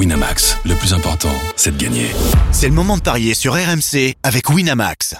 [0.00, 2.06] Winamax, le plus important, c'est de gagner.
[2.52, 5.14] C'est le moment de parier sur RMC avec Winamax.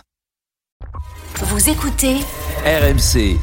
[1.43, 2.17] Vous écoutez
[2.65, 3.37] RMC.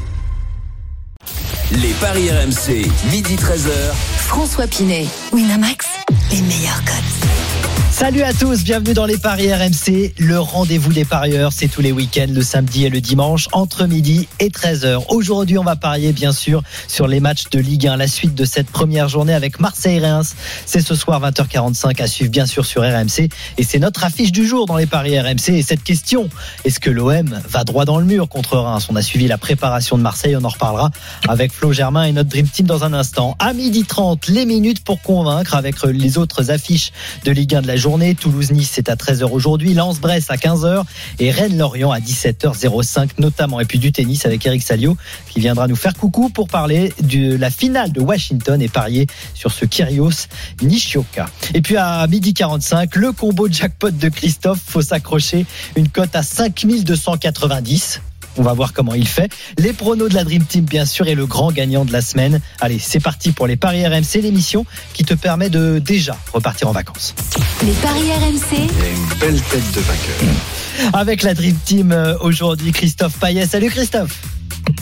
[1.70, 3.92] Les paris RMC, midi 13h.
[4.16, 5.86] François Pinet, Winamax,
[6.32, 7.87] les meilleurs codes.
[7.98, 10.14] Salut à tous, bienvenue dans les Paris RMC.
[10.18, 14.28] Le rendez-vous des parieurs, c'est tous les week-ends, le samedi et le dimanche, entre midi
[14.38, 15.02] et 13h.
[15.08, 18.44] Aujourd'hui, on va parier, bien sûr, sur les matchs de Ligue 1, la suite de
[18.44, 20.36] cette première journée avec Marseille-Reims.
[20.64, 23.30] C'est ce soir, 20h45, à suivre, bien sûr, sur RMC.
[23.58, 25.48] Et c'est notre affiche du jour dans les Paris RMC.
[25.48, 26.28] Et cette question,
[26.64, 28.86] est-ce que l'OM va droit dans le mur contre Reims?
[28.90, 30.92] On a suivi la préparation de Marseille, on en reparlera
[31.26, 33.34] avec Flo Germain et notre Dream Team dans un instant.
[33.40, 36.92] À midi 30, les minutes pour convaincre avec les autres affiches
[37.24, 39.72] de Ligue 1 de la journée Toulouse-Nice, c'est à 13h aujourd'hui.
[39.72, 40.84] Lens-Brest à 15h
[41.20, 43.60] et Rennes-Lorient à 17h05 notamment.
[43.60, 44.96] Et puis du tennis avec Eric Salio
[45.30, 49.52] qui viendra nous faire coucou pour parler de la finale de Washington et parier sur
[49.52, 50.28] ce Kyrios
[50.60, 51.30] Nishioka.
[51.54, 54.60] Et puis à midi 45, le combo jackpot de Christophe.
[54.66, 55.46] Faut s'accrocher.
[55.74, 58.02] Une cote à 5290.
[58.38, 59.30] On va voir comment il fait.
[59.58, 62.40] Les pronos de la Dream Team, bien sûr, et le grand gagnant de la semaine.
[62.60, 66.72] Allez, c'est parti pour les Paris RMC, l'émission qui te permet de déjà repartir en
[66.72, 67.16] vacances.
[67.64, 68.68] Les Paris RMC.
[68.78, 70.92] Il a une belle tête de vainqueur.
[70.92, 73.46] Avec la Dream Team euh, aujourd'hui, Christophe Payet.
[73.46, 74.16] Salut Christophe.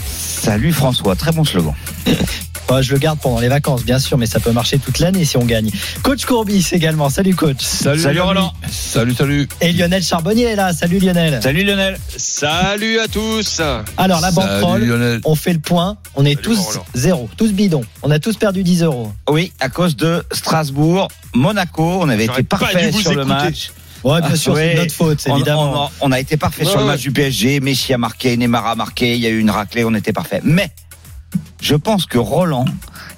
[0.07, 1.75] Salut François, très bon slogan.
[2.69, 5.25] Bah, je le garde pendant les vacances, bien sûr, mais ça peut marcher toute l'année
[5.25, 5.71] si on gagne.
[6.03, 7.09] Coach Courbis également.
[7.11, 7.61] Salut, coach.
[7.61, 8.53] Salut, salut Roland.
[8.69, 9.49] Salut, salut.
[9.61, 10.73] Et Lionel Charbonnier est là.
[10.73, 11.41] Salut, Lionel.
[11.43, 11.99] Salut, Lionel.
[12.17, 13.61] Salut à tous.
[13.97, 15.97] Alors, la banque on fait le point.
[16.17, 17.85] On est tous zéro, tous bidons.
[18.03, 19.13] On a tous perdu 10 euros.
[19.29, 21.99] Oui, à cause de Strasbourg, Monaco.
[22.01, 23.71] On avait été parfait sur le match.
[24.05, 25.91] Ouais, bien sûr, c'est notre faute, évidemment.
[26.01, 27.61] On, a été parfait sur le match du PSG.
[27.61, 29.15] Messi a marqué, Neymar a marqué.
[29.17, 30.41] Il y a eu une raclée, on était parfait.
[30.45, 30.71] Mais
[31.61, 32.67] je pense que Roland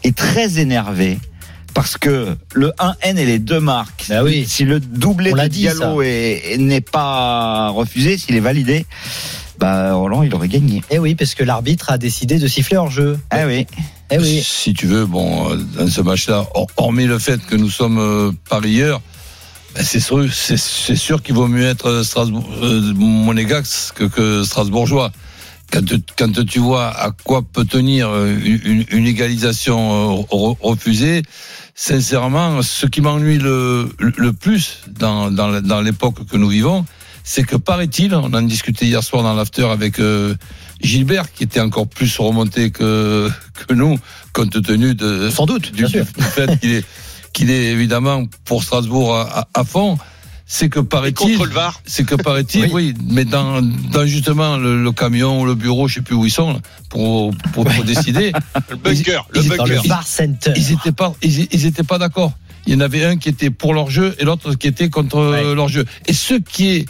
[0.05, 1.19] est très énervé
[1.75, 4.45] parce que le 1N et les deux marques, bah oui.
[4.49, 8.85] si le doublé de Diallo n'est pas refusé, s'il est validé,
[9.59, 10.83] bah Roland il aurait gagné.
[10.91, 13.19] Eh oui, parce que l'arbitre a décidé de siffler hors jeu.
[13.33, 13.67] Eh oui.
[14.11, 14.43] Eh oui.
[14.45, 16.47] Si tu veux, bon, dans ce match-là,
[16.77, 19.01] hormis le fait que nous sommes euh, parieurs,
[19.75, 25.13] ben c'est sûr, c'est sûr qu'il vaut mieux être Strasbourg, euh, monégax que, que Strasbourgeois
[25.71, 25.83] quand,
[26.17, 30.25] quand, tu vois à quoi peut tenir euh, une, une égalisation euh,
[30.61, 31.23] refusée,
[31.75, 36.85] sincèrement, ce qui m'ennuie le, le plus dans, dans, dans l'époque que nous vivons,
[37.23, 40.35] c'est que paraît-il, on en discutait hier soir dans l'after avec euh,
[40.81, 43.31] Gilbert, qui était encore plus remonté que,
[43.67, 43.99] que nous,
[44.33, 46.85] compte tenu de, Sans doute, du, du fait qu'il est,
[47.35, 49.99] qu'il est évidemment pour Strasbourg à, à, à fond
[50.51, 51.39] c'est que paraît-il,
[51.85, 52.73] c'est que paraît-il, oui.
[52.73, 52.95] oui.
[53.11, 56.61] mais dans, dans justement le, le, camion, le bureau, je sais plus où ils sont
[56.89, 58.33] pour pour, pour décider.
[58.71, 59.83] le bunker, ils, le bunker.
[59.83, 60.53] Le bar center.
[60.57, 62.33] Ils, ils étaient pas, ils, ils étaient pas d'accord.
[62.67, 65.31] Il y en avait un qui était pour leur jeu et l'autre qui était contre
[65.31, 65.55] ouais.
[65.55, 65.85] leur jeu.
[66.07, 66.87] Et ce qui est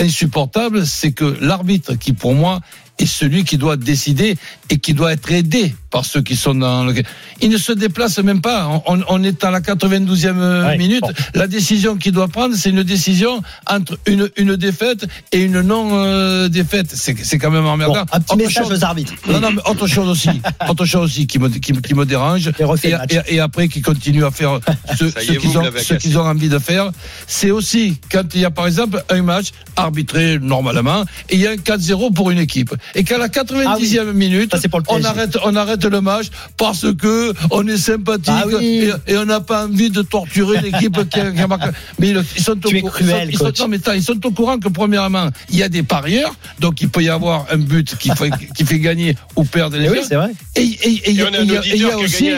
[0.00, 2.60] insupportable, c'est que l'arbitre, qui pour moi
[2.98, 4.36] est celui qui doit décider
[4.68, 6.92] et qui doit être aidé par ceux qui sont dans le.
[7.40, 8.68] Il ne se déplace même pas.
[8.84, 11.00] On, on est à la 92e ouais, minute.
[11.00, 11.10] Bon.
[11.34, 16.92] La décision qu'il doit prendre, c'est une décision entre une, une défaite et une non-défaite.
[16.94, 17.94] c'est quand même emmerdant.
[17.94, 19.14] Bon, un petit autre message chose, aux arbitres.
[19.26, 20.28] Non, non, mais autre chose aussi.
[20.68, 22.50] autre chose aussi qui me, qui, qui me dérange.
[22.82, 24.60] Et, et, et, après, qui continue à faire
[24.98, 25.62] ce, ce qu'ils ont,
[25.98, 26.90] qu ont envie de faire.
[27.26, 29.46] C'est aussi quand il y a, par exemple, un match
[29.76, 32.74] arbitré normalement et il y a un 4-0 pour une équipe.
[32.94, 34.12] Et qu'à la 90e ah oui.
[34.12, 36.26] minute, Ça, pour le on arrête, on arrête le match
[36.56, 38.90] parce que on est sympathique ah oui.
[39.06, 41.68] et, et, on n'a pas envie de torturer l'équipe qui, a, qui a marqué.
[41.98, 44.30] Mais ils sont, tu au, cruel, ils sont, ils sont, non, mais ils sont au
[44.30, 47.96] courant que premièrement, il y a des parieurs, donc il peut y avoir un but
[47.96, 50.32] qui fait, qui fait gagner ou perdre les oui, c'est vrai.
[50.54, 52.32] Et, il y a aussi,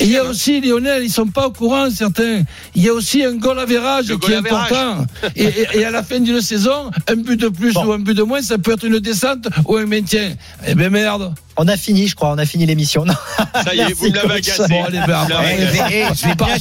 [0.00, 2.42] il y a aussi Lionel, ils sont pas au courant certains.
[2.74, 5.06] Il y a aussi un goal à virage qui est important.
[5.36, 7.86] et, et, à la fin d'une saison, un but de plus bon.
[7.86, 10.34] ou un but de moins, ça peut être une descente ou un maintien.
[10.66, 11.34] Eh ben merde.
[11.56, 13.04] On a fini, je crois, on a fini l'émission.
[13.64, 14.62] Ça y est, vous me l'avez agacé.
[14.68, 15.26] Bon, allez, ben,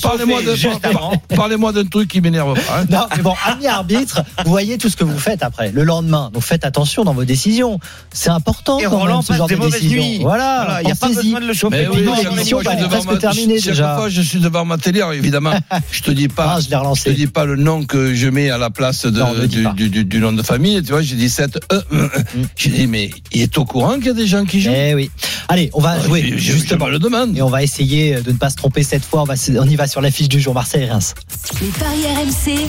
[0.02, 2.80] parlez-moi de, parlez-moi d'un truc qui m'énerve pas.
[2.80, 2.86] Hein.
[2.90, 6.30] Non, mais bon, ami arbitre, vous voyez tout ce que vous faites après, le lendemain.
[6.34, 7.80] Donc faites attention dans vos décisions.
[8.14, 10.20] C'est important Et quand même, ce genre des de décision.
[10.22, 11.88] Voilà, il n'y a pas besoin de le chauffer.
[12.24, 13.96] L'émission va presque terminée chaque déjà.
[13.96, 15.54] fois, je suis devant ma télé, évidemment.
[15.92, 16.70] Je te dis pas, ah, je,
[17.00, 19.48] je, te dis pas le nom que je mets à la place de, non, du,
[19.48, 20.82] du, du, du, nom de famille.
[20.82, 21.82] Tu vois, j'ai dit 7 e.
[21.92, 22.08] Mm.
[22.56, 24.72] J'ai dit, mais il est au courant qu'il y a des gens qui jouent?
[24.74, 25.12] Eh oui.
[25.48, 27.38] Allez, on va jouer je, justement je le demande.
[27.38, 29.22] Et on va essayer de ne pas se tromper cette fois.
[29.22, 31.14] On, va, on y va sur l'affiche du jour Marseille-Reims.
[31.62, 32.68] Les paris RMC.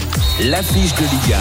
[0.49, 1.39] L'affiche de Liga.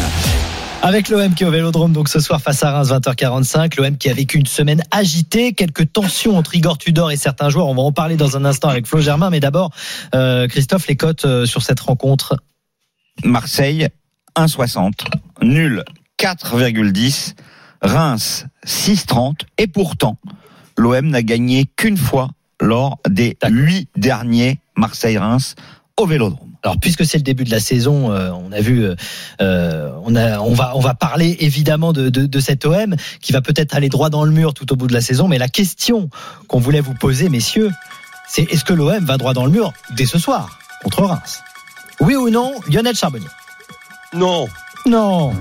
[0.83, 4.09] Avec l'OM qui est au Vélodrome donc ce soir face à Reims 20h45, l'OM qui
[4.09, 7.67] a vécu une semaine agitée, quelques tensions entre Igor Tudor et certains joueurs.
[7.67, 9.69] On va en parler dans un instant avec Flo Germain, mais d'abord
[10.15, 12.35] euh, Christophe les cotes euh, sur cette rencontre.
[13.23, 13.89] Marseille
[14.35, 14.93] 1,60,
[15.43, 15.83] nul
[16.17, 17.35] 4,10,
[17.83, 20.17] Reims 6,30 et pourtant
[20.77, 22.29] l'OM n'a gagné qu'une fois
[22.59, 25.55] lors des huit derniers Marseille-Reims
[25.97, 26.51] au Vélodrome.
[26.63, 28.85] Alors puisque c'est le début de la saison, euh, on a vu,
[29.41, 33.31] euh, on a, on va, on va parler évidemment de, de, de cet OM qui
[33.31, 35.27] va peut-être aller droit dans le mur tout au bout de la saison.
[35.27, 36.09] Mais la question
[36.47, 37.71] qu'on voulait vous poser, messieurs,
[38.27, 41.41] c'est est-ce que l'OM va droit dans le mur dès ce soir contre Reims?
[41.99, 43.27] Oui ou non, Lionel Charbonnier?
[44.13, 44.47] Non.
[44.85, 45.33] Non.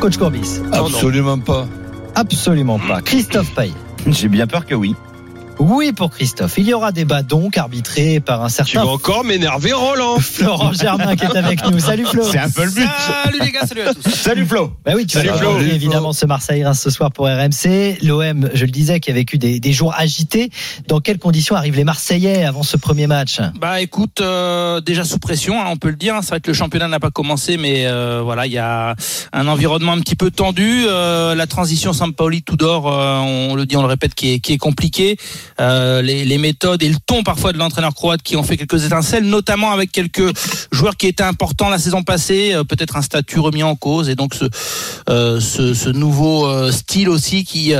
[0.00, 1.66] Coach Courbis Absolument pas.
[2.14, 3.02] Absolument pas.
[3.02, 3.72] Christophe Payet?
[4.08, 4.94] J'ai bien peur que oui.
[5.58, 6.54] Oui pour Christophe.
[6.58, 10.18] Il y aura débat donc arbitré par un Tu certain vas encore m'énerver, Roland.
[10.20, 11.78] Florent Germain qui est avec nous.
[11.78, 12.24] Salut Flo.
[12.24, 12.86] C'est un peu le but.
[13.24, 14.10] Salut les gars, salut à tous.
[14.14, 14.72] Salut Flo.
[14.84, 15.58] Bah oui, tu Salut, vas Flo.
[15.60, 17.98] évidemment ce Marseille-Reims ce soir pour RMC.
[18.02, 20.50] L'OM, je le disais, qui a vécu des, des jours agités.
[20.88, 23.40] Dans quelles conditions arrivent les Marseillais avant ce premier match?
[23.58, 26.16] Bah écoute, euh, déjà sous pression, hein, on peut le dire.
[26.20, 28.94] C'est vrai que le championnat n'a pas commencé, mais euh, voilà, il y a
[29.32, 30.84] un environnement un petit peu tendu.
[30.86, 34.52] Euh, la transition Sampaoli Tudor, euh, on le dit, on le répète, qui est, qui
[34.52, 35.16] est compliquée.
[35.58, 38.84] Euh, les, les méthodes et le ton parfois de l'entraîneur croate qui ont fait quelques
[38.84, 40.36] étincelles, notamment avec quelques
[40.70, 44.14] joueurs qui étaient importants la saison passée, euh, peut-être un statut remis en cause et
[44.14, 44.44] donc ce,
[45.08, 47.74] euh, ce, ce nouveau euh, style aussi qui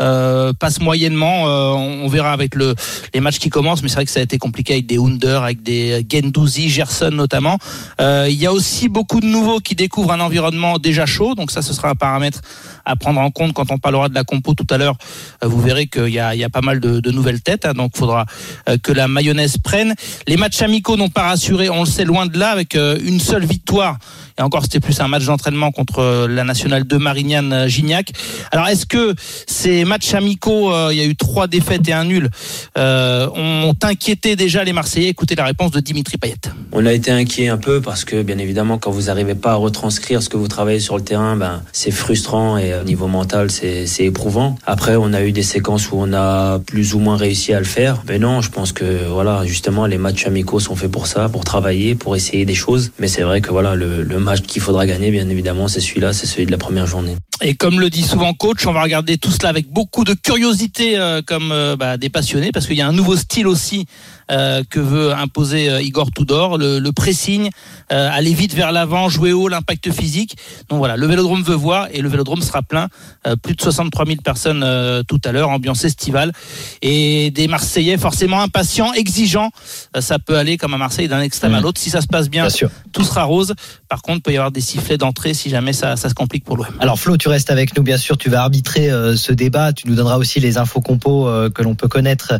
[0.00, 1.48] euh, passe moyennement.
[1.48, 2.74] Euh, on verra avec le,
[3.14, 5.42] les matchs qui commencent, mais c'est vrai que ça a été compliqué avec des Under,
[5.42, 7.58] avec des Gendouzi, Gerson notamment.
[7.98, 11.62] Il y a aussi beaucoup de nouveaux qui découvrent un environnement déjà chaud, donc ça
[11.62, 12.40] ce sera un paramètre
[12.84, 14.96] à prendre en compte quand on parlera de la compo tout à l'heure.
[15.40, 17.72] Vous verrez qu'il y a, il y a pas mal de, de nouvelles têtes, hein,
[17.74, 18.26] donc faudra
[18.68, 19.94] euh, que la mayonnaise prenne.
[20.26, 23.20] Les matchs amicaux n'ont pas rassuré, on le sait loin de là, avec euh, une
[23.20, 23.98] seule victoire.
[24.38, 28.12] Et encore, c'était plus un match d'entraînement contre euh, la nationale de Marignane Gignac.
[28.50, 29.14] Alors, est-ce que
[29.46, 32.30] ces matchs amicaux, il y a eu trois défaites et un nul,
[32.76, 35.08] ont inquiété déjà les Marseillais?
[35.08, 36.36] Écoutez la réponse de Dimitri Payet.
[36.72, 39.54] On a été inquiet un peu parce que bien évidemment quand vous n'arrivez pas à
[39.56, 43.50] retranscrire ce que vous travaillez sur le terrain, ben c'est frustrant et au niveau mental
[43.50, 44.56] c'est éprouvant.
[44.66, 47.66] Après on a eu des séquences où on a plus ou moins réussi à le
[47.66, 48.02] faire.
[48.08, 51.44] Mais non, je pense que voilà justement les matchs amicaux sont faits pour ça, pour
[51.44, 52.92] travailler, pour essayer des choses.
[52.98, 56.26] Mais c'est vrai que voilà le, match qu'il faudra gagner bien évidemment c'est celui-là, c'est
[56.26, 57.16] celui de la première journée.
[57.40, 60.96] Et comme le dit souvent coach, on va regarder tout cela avec beaucoup de curiosité
[60.96, 63.86] euh, comme euh, bah, des passionnés parce qu'il y a un nouveau style aussi
[64.30, 67.50] euh, que veut imposer euh, Igor Tudor, le, le pressing,
[67.92, 70.36] euh, aller vite vers l'avant, jouer haut, l'impact physique.
[70.68, 72.88] Donc voilà, le Vélodrome veut voir et le Vélodrome sera plein,
[73.26, 76.32] Euh, plus de 63 000 personnes euh, tout à l'heure, ambiance estivale
[76.80, 79.50] et des Marseillais forcément impatients, exigeants.
[79.96, 81.80] Euh, ça peut aller comme à Marseille d'un extrême à l'autre.
[81.80, 82.70] Si ça se passe bien, Bien sûr.
[82.92, 83.54] tout sera rose.
[83.92, 86.44] Par contre, il peut y avoir des sifflets d'entrée si jamais ça, ça se complique
[86.44, 86.66] pour l'OM.
[86.80, 88.16] Alors Flo, tu restes avec nous, bien sûr.
[88.16, 89.74] Tu vas arbitrer euh, ce débat.
[89.74, 92.32] Tu nous donneras aussi les infos compos euh, que l'on peut connaître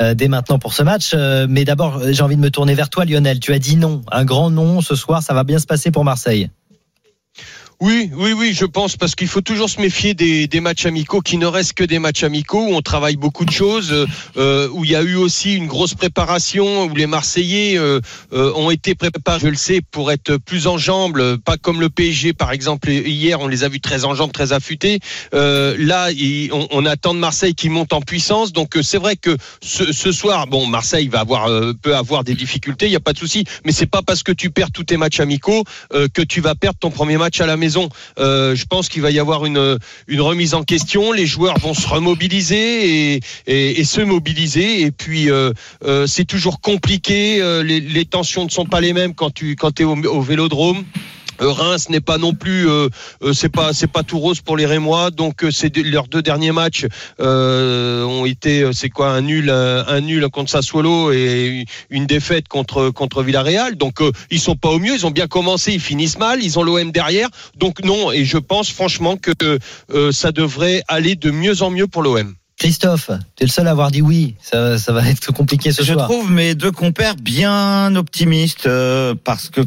[0.00, 1.10] euh, dès maintenant pour ce match.
[1.14, 3.40] Euh, mais d'abord, euh, j'ai envie de me tourner vers toi, Lionel.
[3.40, 5.20] Tu as dit non, un grand non ce soir.
[5.20, 6.48] Ça va bien se passer pour Marseille.
[7.82, 11.38] Oui, oui, oui, je pense parce qu'il faut toujours se méfier des, matchs amicaux qui
[11.38, 14.06] ne restent que des matchs amicaux où on travaille beaucoup de choses, euh,
[14.36, 18.68] euh, où il y a eu aussi une grosse préparation, où les Marseillais euh, ont
[18.70, 22.52] été préparés, je le sais, pour être plus en jambes, pas comme le PSG par
[22.52, 25.00] exemple hier, on les a vus très en jambes, très affûtés.
[25.32, 26.10] Là,
[26.70, 30.66] on, attend de Marseille qui monte en puissance, donc c'est vrai que ce, soir, bon,
[30.66, 31.48] Marseille va avoir
[31.80, 34.32] peut avoir des difficultés, il y a pas de souci, mais c'est pas parce que
[34.32, 37.56] tu perds tous tes matchs amicaux que tu vas perdre ton premier match à la
[37.56, 37.69] maison.
[38.18, 39.78] Euh, je pense qu'il va y avoir une,
[40.18, 41.12] remise en question.
[41.12, 44.82] Les joueurs vont se remobiliser et, se mobiliser.
[44.82, 45.52] Et puis, euh,
[45.84, 47.40] euh, c'est toujours compliqué.
[47.64, 50.84] Les, tensions ne sont pas les mêmes quand tu es au Vélodrome.
[51.40, 52.88] Euh, Reims n'est pas non plus, euh,
[53.22, 55.10] euh, c'est pas c'est pas tout rose pour les Rémois.
[55.10, 56.86] Donc euh, c'est de- leurs deux derniers matchs
[57.20, 62.06] euh, ont été, euh, c'est quoi un nul, un, un nul contre Sassuolo et une
[62.06, 63.76] défaite contre contre Villarreal.
[63.76, 64.94] Donc euh, ils sont pas au mieux.
[64.94, 66.42] Ils ont bien commencé, ils finissent mal.
[66.42, 67.28] Ils ont l'OM derrière.
[67.56, 68.12] Donc non.
[68.12, 69.32] Et je pense franchement que
[69.92, 72.34] euh, ça devrait aller de mieux en mieux pour l'OM.
[72.58, 74.34] Christophe, tu es le seul à avoir dit oui.
[74.42, 76.06] Ça, ça va être compliqué ce Je soir.
[76.10, 79.62] trouve mes deux compères bien optimistes euh, parce que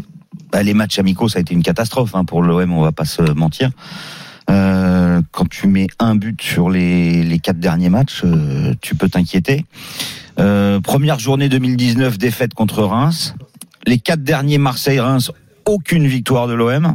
[0.54, 3.06] bah, les matchs amicaux ça a été une catastrophe hein, pour l'OM, on va pas
[3.06, 3.72] se mentir.
[4.52, 9.66] Euh, quand tu mets un but sur les, quatre derniers matchs, euh, tu peux t'inquiéter.
[10.40, 13.34] Euh, première journée 2019, défaite contre Reims.
[13.88, 15.32] Les quatre derniers Marseille-Reims,
[15.66, 16.94] aucune victoire de l'OM.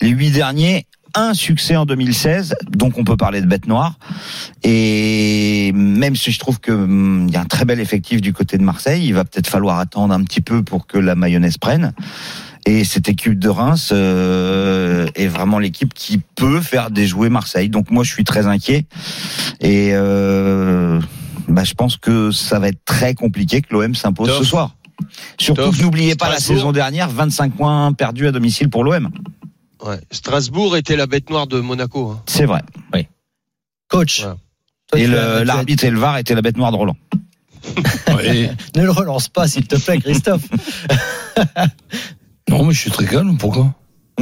[0.00, 3.98] Les huit derniers, un succès en 2016, donc on peut parler de bête noire.
[4.64, 8.58] Et même si je trouve que hum, y a un très bel effectif du côté
[8.58, 11.92] de Marseille, il va peut-être falloir attendre un petit peu pour que la mayonnaise prenne.
[12.68, 17.68] Et cette équipe de Reims euh, est vraiment l'équipe qui peut faire déjouer Marseille.
[17.68, 18.86] Donc moi, je suis très inquiet.
[19.60, 21.00] Et euh,
[21.46, 24.74] bah, je pense que ça va être très compliqué que l'OM s'impose ce soir.
[25.38, 29.10] Surtout que n'oubliez pas la saison dernière, 25 points perdus à domicile pour l'OM.
[29.84, 30.00] Ouais.
[30.10, 32.10] Strasbourg était la bête noire de Monaco.
[32.10, 32.22] hein.
[32.26, 32.62] C'est vrai.
[33.88, 34.22] Coach.
[34.22, 34.36] Voilà.
[34.88, 35.06] toi, Et
[35.44, 36.96] l'arbitre et le VAR étaient la bête noire de Roland.
[38.76, 40.48] Ne le relance pas, s'il te plaît, Christophe.
[42.58, 43.36] non, mais je suis très calme.
[43.38, 43.72] Pourquoi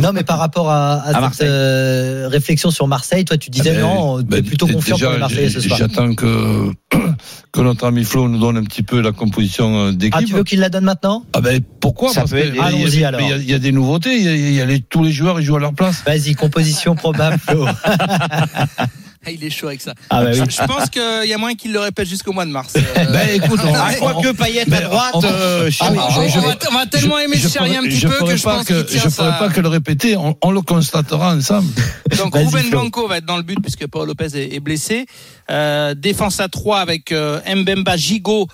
[0.00, 1.48] Non, mais par rapport à, à cette Marseille.
[1.50, 4.96] euh, réflexion sur Marseille, toi, tu disais Ah ben, non, tu es ben, plutôt confiant
[4.96, 5.78] déjà, pour les Marseillais ce soir.
[5.78, 6.70] J'attends que,
[7.52, 10.14] que notre ami Flo nous donne un petit peu la composition euh, d'équipe.
[10.16, 11.24] Ah, tu veux qu'il la donne maintenant?
[11.32, 12.12] Ah ben pourquoi?
[12.12, 13.20] Ça Parce peut que y Allons-y, il a- alors.
[13.20, 14.16] Il y, a- il y a des nouveautés.
[14.16, 16.02] Il y a, il y a les- tous les joueurs ils jouent à leur place.
[16.06, 17.66] Vas-y, composition probable, Flo.
[19.26, 19.94] Ah, il est chaud avec ça.
[20.10, 20.38] Ah bah oui.
[20.38, 22.74] Je, je pense qu'il y a moyen qu'il le répète jusqu'au mois de mars.
[22.96, 25.90] Euh, Ben écoute, on, Ah, on- quoique Payet à droite, on- euh, Ah,
[26.28, 26.38] je-
[26.74, 28.98] va, tellement aimer je ce Chéri un petit peu que je pas pense que je
[28.98, 30.16] ferai sa- pas que le répéter.
[30.16, 31.68] On, on le constatera ensemble.
[32.18, 32.70] Donc Ruben.
[32.70, 35.06] Blanco va être dans le but puisque Paul Lopez est, est blessé.
[35.50, 38.46] Euh, défense à 3 avec euh, Mbemba, Gigot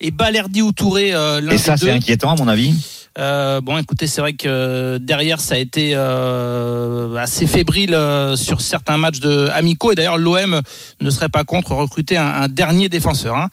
[0.00, 1.12] et Balerdi ou Touré.
[1.14, 2.74] Euh, Et ça, c'est inquiétant, à mon avis.
[3.18, 8.60] Euh, bon, écoutez, c'est vrai que derrière, ça a été euh, assez fébrile euh, sur
[8.60, 9.90] certains matchs de amicaux.
[9.90, 10.60] Et d'ailleurs, l'OM
[11.00, 13.34] ne serait pas contre recruter un, un dernier défenseur.
[13.36, 13.48] Hein.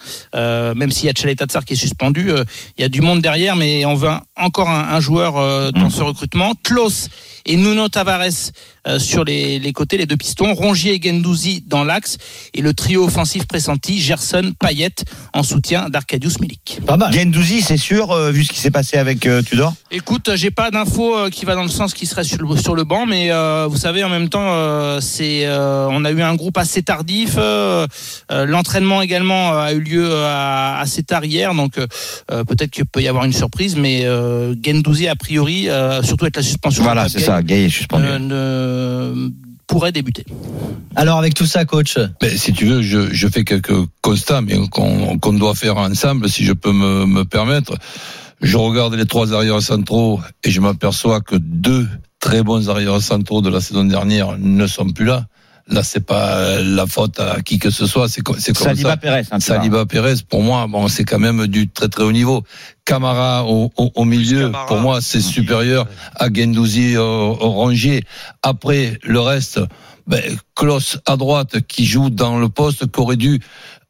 [0.76, 2.30] Même s'il y a Chalet Tatsar qui est suspendu,
[2.78, 5.34] il y a du monde derrière, mais on veut un- encore un, un joueur
[5.72, 5.92] dans Mm.
[5.92, 6.54] ce recrutement.
[6.64, 7.10] Klaus
[7.46, 8.52] et Nuno Tavares
[8.88, 10.54] euh, sur les, les côtés, les deux pistons.
[10.54, 12.18] Rongier et Gendouzi dans l'axe.
[12.54, 14.92] Et le trio offensif pressenti, Gerson, Payet,
[15.34, 16.80] en soutien d'Arcadius Milik.
[16.86, 17.14] Pas mal.
[17.14, 19.74] Gendouzi, c'est sûr, euh, vu ce qui s'est passé avec euh, Tudor?
[19.92, 22.76] Écoute, j'ai pas d'infos euh, qui va dans le sens qui serait sur le, sur
[22.76, 26.22] le banc, mais euh, vous savez, en même temps, euh, c'est, euh, on a eu
[26.22, 27.36] un groupe assez tardif.
[27.38, 27.88] euh,
[28.32, 31.74] euh, L'entraînement également euh, a eu lieu à- assez tard hier, donc
[32.28, 36.36] peut-être qu'il peut y avoir une surprise, mais euh, Gendouzi a priori, euh, surtout avec
[36.36, 37.44] la suspension, Voilà, de c'est Papier, ça.
[37.44, 38.06] Gay est suspendu.
[38.06, 39.30] ne- ne
[39.68, 40.26] pourrait débuter.
[40.96, 44.56] Alors, avec tout ça, coach, Mais si tu veux, je, je fais quelques constats, mais
[44.70, 47.76] qu'on qu'on doit faire ensemble, si je peux me, me permettre.
[48.42, 51.88] Je regarde les trois arrières centraux et je m'aperçois que deux
[52.20, 55.26] très bons arrières centraux de la saison dernière ne sont plus là.
[55.68, 58.90] Là, c'est pas la faute à qui que ce soit, c'est co- c'est comme Saliba
[58.92, 58.98] ça.
[58.98, 59.24] Pérez.
[59.32, 59.40] hein.
[59.40, 62.44] Saliba Pérez, pour moi, bon, c'est quand même du très très haut niveau.
[62.86, 64.66] Camara au, au, au milieu, Camara.
[64.68, 68.04] pour moi, c'est supérieur à Gendouzi au, au Rongier.
[68.44, 69.60] Après, le reste,
[70.06, 70.22] ben,
[70.56, 73.42] Klos à droite qui joue dans le poste qu'aurait dû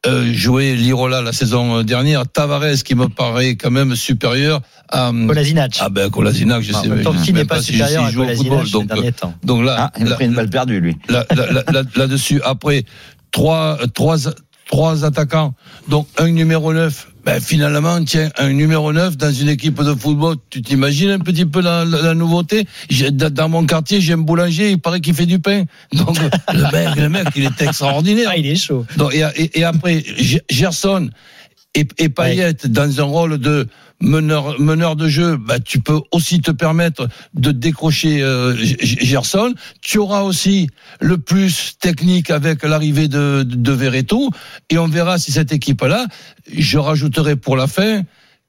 [0.06, 2.26] euh, jouer Lirola la saison dernière.
[2.26, 5.78] Tavares qui me paraît quand même supérieur à Kolasinac.
[5.80, 8.34] ah ben Kolasinac, je En sais même n'est même pas si- supérieur à joue au
[8.34, 8.70] football.
[8.70, 8.88] Donc,
[9.42, 10.96] donc là, Ah, il a pris une balle perdue, lui.
[11.08, 12.40] là, là, là, là- là-dessus.
[12.44, 12.84] Après,
[13.32, 14.16] trois, trois,
[14.68, 15.54] trois attaquants,
[15.88, 17.08] donc un numéro 9.
[17.26, 21.44] Ben, finalement, tiens, un numéro 9 dans une équipe de football, tu t'imagines un petit
[21.44, 22.68] peu la, la, la nouveauté?
[23.10, 25.64] Dans mon quartier, j'ai un boulanger, il paraît qu'il fait du pain.
[25.92, 26.16] Donc,
[26.54, 28.28] le mec, le mec, il est extraordinaire.
[28.30, 28.86] Ah, il est chaud.
[28.96, 30.04] Donc, et, et- et après,
[30.48, 31.10] Gerson
[31.74, 33.66] et, et Payet dans un rôle de
[34.00, 39.54] meneur, de jeu, bah, tu peux aussi te permettre de décrocher euh, Gerson.
[39.80, 40.68] Tu auras aussi
[41.00, 44.30] le plus technique avec l'arrivée de, de, de Verretou.
[44.70, 46.06] Et on verra si cette équipe-là,
[46.52, 48.02] je rajouterai pour la fin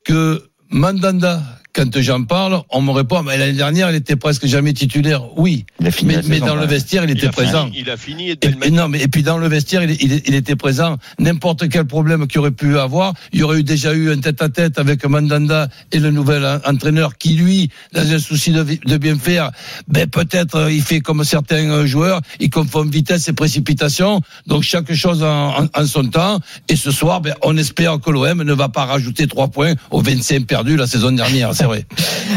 [0.04, 1.42] que Mandanda,
[1.78, 5.22] quand j'en parle, on me répond, mais l'année dernière, il était presque jamais titulaire.
[5.38, 5.66] Oui.
[5.80, 7.66] Mais, la mais saison, dans le vestiaire, il Il était présent.
[7.68, 10.34] fini, il a fini et non, mais et puis dans le vestiaire, il, il- il
[10.34, 10.98] était présent.
[11.20, 14.80] N'importe quel problème qu'il aurait pu avoir, il y aurait eu déjà eu un tête-à-tête
[14.80, 18.64] avec Mandanda et le nouvel en- entraîneur qui, lui, dans un souci de,
[18.98, 19.52] bien faire,
[19.88, 24.22] ben peut-être euh, il fait comme certains euh, joueurs, il confond vitesse et précipitation.
[24.48, 26.40] Donc chaque chose en, en- en son temps.
[26.70, 30.02] Et ce soir, ben, on espère que l'OM ne va pas rajouter trois points aux
[30.02, 31.54] 25 perdus la saison dernière.
[31.68, 31.86] Vrai.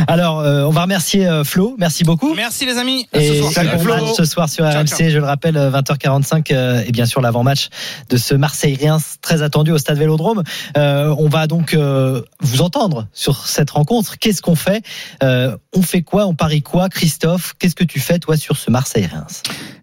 [0.09, 1.77] Alors, euh, on va remercier euh, Flo.
[1.79, 2.35] Merci beaucoup.
[2.35, 3.07] Merci les amis.
[3.13, 3.53] À ce Et soir.
[3.81, 4.15] Flo.
[4.15, 5.09] ce soir sur Ciao, RMC, ciao.
[5.11, 7.69] je le rappelle, euh, 20h45 euh, et bien sûr l'avant-match
[8.09, 10.43] de ce Marseille-Rien très attendu au Stade Vélodrome.
[10.77, 14.19] Euh, on va donc euh, vous entendre sur cette rencontre.
[14.19, 14.83] Qu'est-ce qu'on fait?
[15.23, 16.27] Euh, On fait quoi?
[16.27, 16.89] On parie quoi?
[16.89, 19.27] Christophe, qu'est-ce que tu fais toi sur ce Marseille-Rien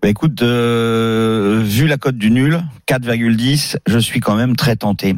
[0.01, 5.15] Bah écoute, euh, vu la cote du nul, 4,10, je suis quand même très tenté.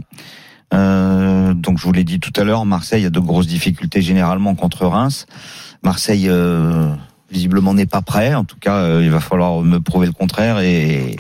[0.73, 4.55] Euh, donc je vous l'ai dit tout à l'heure, Marseille a de grosses difficultés généralement
[4.55, 5.25] contre Reims.
[5.83, 6.89] Marseille euh,
[7.31, 8.35] visiblement n'est pas prêt.
[8.35, 10.59] En tout cas, euh, il va falloir me prouver le contraire.
[10.59, 11.15] Et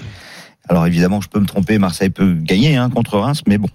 [0.67, 1.77] alors évidemment, je peux me tromper.
[1.79, 3.69] Marseille peut gagner hein, contre Reims, mais bon.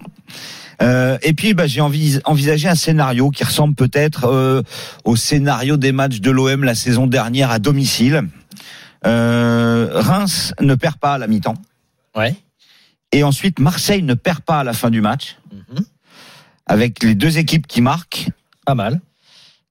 [0.82, 4.62] Euh, et puis, bah, j'ai envis- envisagé un scénario qui ressemble peut-être euh,
[5.04, 8.22] au scénario des matchs de l'OM la saison dernière à domicile.
[9.06, 11.54] Euh, Reims ne perd pas à la mi-temps.
[12.16, 12.34] Ouais.
[13.14, 15.36] Et ensuite, Marseille ne perd pas à la fin du match.
[15.52, 15.84] Mhm.
[16.66, 18.28] Avec les deux équipes qui marquent,
[18.66, 19.00] Pas mal.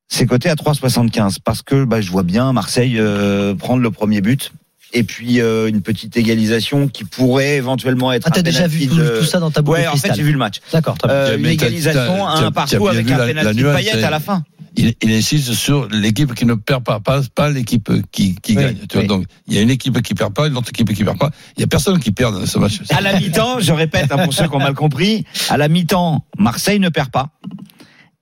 [0.07, 4.21] c'est coté à 3,75 parce que bah, je vois bien Marseille euh, prendre le premier
[4.21, 4.51] but
[4.93, 8.27] et puis euh, une petite égalisation qui pourrait éventuellement être.
[8.27, 9.97] Ah, t'as un déjà vu tout, de- tout ça dans ta boule Ouais, de en
[9.97, 10.61] fait j'ai vu le match.
[10.71, 11.17] D'accord, très bien.
[11.17, 14.43] Euh, une égalisation t'as- à t'as- un bien avec un penalty Payet à la fin.
[14.75, 18.63] Il, il insiste sur l'équipe qui ne perd pas, pas, pas l'équipe qui, qui Oui,
[18.63, 18.75] gagne.
[18.89, 19.07] Tu vois, oui.
[19.07, 21.29] donc, il y a une équipe qui perd pas, une autre équipe qui perd pas.
[21.57, 22.79] Il y a personne qui perd dans ce match.
[22.89, 26.25] À la mi-temps, je répète hein, pour ceux qui ont mal compris, à la mi-temps,
[26.37, 27.29] Marseille ne perd pas.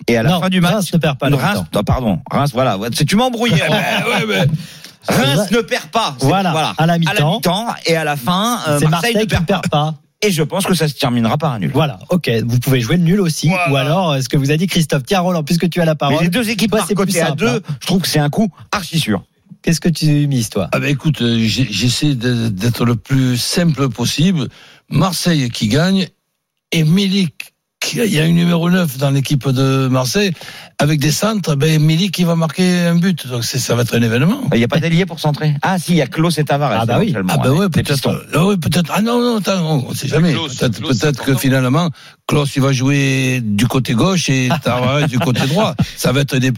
[0.08, 2.50] Et à la Non, fin du match, Reims ne perd pas Reims, non, pardon, Reims,
[2.54, 2.78] voilà,
[3.08, 3.56] tu m'as embrouillé.
[3.70, 4.48] Ouais, ouais,
[5.08, 6.16] Reims ne perd pas.
[6.20, 7.42] C'est- Voilà, à la mi-temps.
[7.86, 9.54] et à la fin, euh, C'est Marseille, Marseille ne qui ne perd pas.
[9.54, 9.96] perd pas.
[10.24, 11.72] Et je pense que ça se terminera par un nul.
[11.74, 12.30] Voilà, ok.
[12.46, 13.48] Vous pouvez jouer le nul aussi.
[13.50, 13.72] Voilà.
[13.72, 15.04] Ou alors, euh, ce que vous a dit Christophe.
[15.04, 16.24] Tiens, Roland, puisque tu as la Mais parole.
[16.24, 17.76] les deux équipes par côté à simple, deux, hein.
[17.80, 19.24] je trouve que c'est un coup archi sûr.
[19.64, 20.70] Qu'est-ce que tu mises, toi?
[20.72, 24.48] Ah ben écoute, euh, j'essaie d'être le plus simple possible.
[24.90, 26.08] Marseille qui gagne
[26.72, 27.51] et Milik.
[27.94, 30.32] Il y a une numéro 9 dans l'équipe de Marseille
[30.78, 31.56] avec des centres.
[31.56, 33.28] Ben Milik qui va marquer un but.
[33.28, 34.42] Donc c'est- ça va être un événement.
[34.54, 35.56] Il n'y a pas d'ailier pour centrer?
[35.64, 36.72] Ah si, il y a Klaus et Tavares.
[36.80, 37.14] Ah bah oui.
[37.18, 37.94] Ah ben avec ouais, les peut-être.
[37.94, 38.16] pistons.
[38.34, 38.92] Ah ouais, peut-être.
[38.96, 40.34] Ah non, non, attends, on sait jamais.
[40.34, 41.90] Peut-être, que finalement,
[42.28, 45.76] Klaus il va jouer du côté gauche et Tavares du côté droit.
[45.98, 46.52] Ça va être des,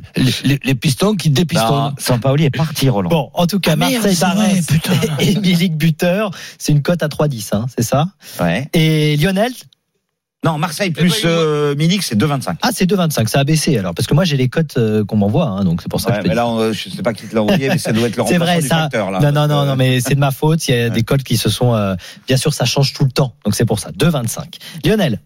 [0.44, 1.94] les, les- pistons qui dépistonnent.
[1.98, 3.10] Sampaoli est parti, Roland.
[3.10, 4.92] Bon, en tout cas, Ah, merde, Marseille, Barès putain.
[5.20, 8.08] et Milik buteur, c'est une cote à 3,10, hein, c'est ça?
[8.42, 8.68] Ouais.
[8.74, 9.52] Et Lionel
[10.44, 12.58] Non, Marseille ben, plus il- euh, Milik, c'est 2,25.
[12.62, 15.16] Ah, c'est 2,25, ça a baissé alors, parce que moi j'ai les cotes euh, qu'on
[15.16, 17.14] m'envoie, hein, donc c'est pour ça Ouais, que je mais là, on- je sais pas
[17.14, 18.76] qui te l'a envoyé, mais ça doit être le C'est vrai, du ça.
[18.84, 19.20] facteur, là.
[19.20, 20.68] non, non, non, Euh, non, mais c'est de ma faute.
[20.68, 21.74] Il y a des cotes qui se sont.
[21.76, 21.96] euh,
[22.28, 23.34] bien sûr, ça change tout le temps.
[23.46, 23.92] Donc c'est pour ça.
[23.92, 24.58] 2,25.
[24.86, 25.20] Lionel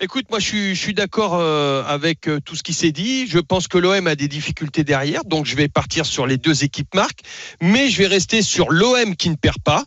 [0.00, 3.26] Écoute, moi je suis, je suis d'accord euh, avec euh, tout ce qui s'est dit.
[3.26, 6.62] Je pense que l'OM a des difficultés derrière, donc je vais partir sur les deux
[6.62, 7.22] équipes marques,
[7.60, 9.82] mais je vais rester sur l'OM qui ne perd pas.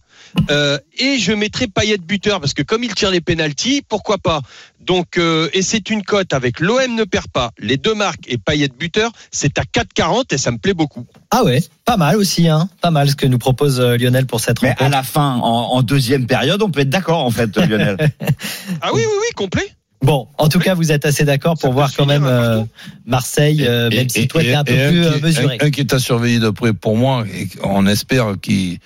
[0.50, 4.42] Euh, et je mettrai Payet buteur parce que comme il tire les pénalties, pourquoi pas?
[4.82, 8.38] Donc euh, et c'est une cote avec l'OM ne perd pas, les deux marques et
[8.38, 11.06] Payet buteur, c'est à 4,40 et ça me plaît beaucoup.
[11.30, 12.70] Ah ouais, pas mal aussi, hein.
[12.82, 14.84] Pas mal ce que nous propose euh, Lionel pour cette Mais rencontre.
[14.84, 17.96] à la fin, en, en deuxième période, on peut être d'accord, en fait, Lionel.
[18.82, 19.72] Ah oui oui oui complet.
[20.02, 22.64] Bon, en tout cas, vous êtes assez d'accord pour voir quand même euh.
[23.06, 25.58] Marseille, euh, même si toi t'es un peu plus un euh, qui- mesuré.
[25.62, 28.80] Un, un qui est à surveiller de près pour moi, et on espère qu'il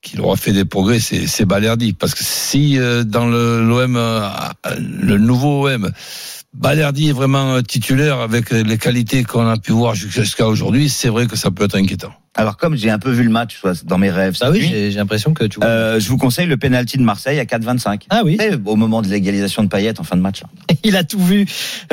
[0.00, 1.92] qu'il aura fait des progrès, c'est c'est Balerdi.
[1.94, 4.28] Parce que si euh, dans le l'OM, euh,
[4.78, 5.90] le nouveau OM,
[6.54, 11.08] Balerdi est vraiment euh, titulaire avec les qualités qu'on a pu voir jusqu'à aujourd'hui, c'est
[11.08, 12.12] vrai que ça peut être inquiétant.
[12.36, 14.90] Alors, comme j'ai un peu vu le match soit dans mes rêves, cette oui, j'ai
[14.90, 15.68] l'impression que tu vois.
[15.68, 18.02] euh, je vous conseille le penalty de Marseille à 4,25.
[18.10, 20.42] Ah oui, Au moment de l'égalisation de Payet en fin de match.
[20.42, 20.48] là.
[20.84, 21.42] il a tout vu,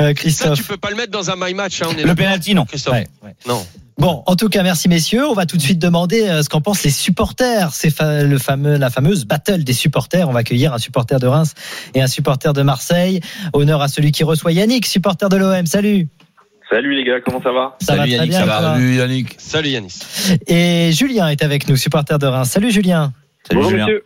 [0.00, 0.58] euh, Ça Christophe.
[0.58, 1.80] tu peux pas le mettre dans un my match.
[1.82, 2.64] Hein, on est Le penalty, non.
[2.64, 2.94] Christophe.
[2.94, 3.34] Ouais, ouais.
[3.46, 3.64] Non.
[4.02, 5.24] Bon, en tout cas, merci messieurs.
[5.28, 7.72] On va tout de suite demander euh, ce qu'en pensent les supporters.
[7.72, 10.28] C'est fa- le fameux, la fameuse battle des supporters.
[10.28, 11.54] On va accueillir un supporter de Reims
[11.94, 13.20] et un supporter de Marseille.
[13.52, 15.66] Honneur à celui qui reçoit Yannick, supporter de l'OM.
[15.66, 16.08] Salut.
[16.68, 17.76] Salut les gars, comment ça va?
[17.80, 18.40] Ça va très bien.
[18.40, 19.36] ça va, Salut Yannick.
[19.38, 19.98] Salut Yanis.
[20.48, 22.48] Et Julien est avec nous, supporter de Reims.
[22.50, 23.12] Salut Julien.
[23.46, 23.84] Salut, Bonjour Julien.
[23.86, 24.04] monsieur.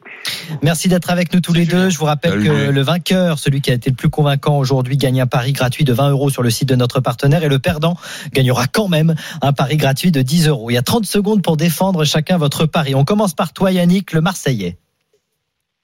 [0.63, 1.91] Merci d'être avec nous tous les deux.
[1.91, 4.97] Je vous rappelle Salut, que le vainqueur, celui qui a été le plus convaincant aujourd'hui,
[4.97, 7.59] gagne un pari gratuit de 20 euros sur le site de notre partenaire et le
[7.59, 7.97] perdant
[8.33, 10.71] gagnera quand même un pari gratuit de 10 euros.
[10.71, 12.95] Il y a 30 secondes pour défendre chacun votre pari.
[12.95, 14.79] On commence par toi Yannick, le Marseillais.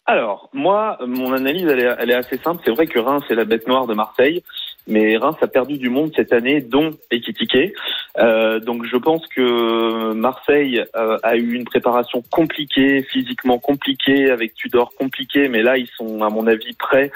[0.04, 2.60] Alors, moi, mon analyse, elle est, elle est assez simple.
[2.64, 4.42] C'est vrai que Reims est la bête noire de Marseille,
[4.86, 7.74] mais Reims a perdu du monde cette année, dont Ekitike.
[8.18, 14.54] Euh, donc, je pense que Marseille euh, a eu une préparation compliquée, physiquement compliquée, avec
[14.54, 17.10] Tudor compliqué, mais là, ils sont, à mon avis, prêts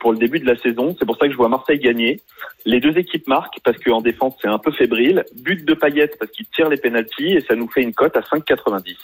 [0.00, 0.96] pour le début de la saison.
[0.98, 2.20] C'est pour ça que je vois Marseille gagner.
[2.64, 5.24] Les deux équipes marquent parce qu'en défense, c'est un peu fébrile.
[5.42, 8.20] But de Payet parce qu'il tire les pénalties et ça nous fait une cote à
[8.20, 8.96] 5,90.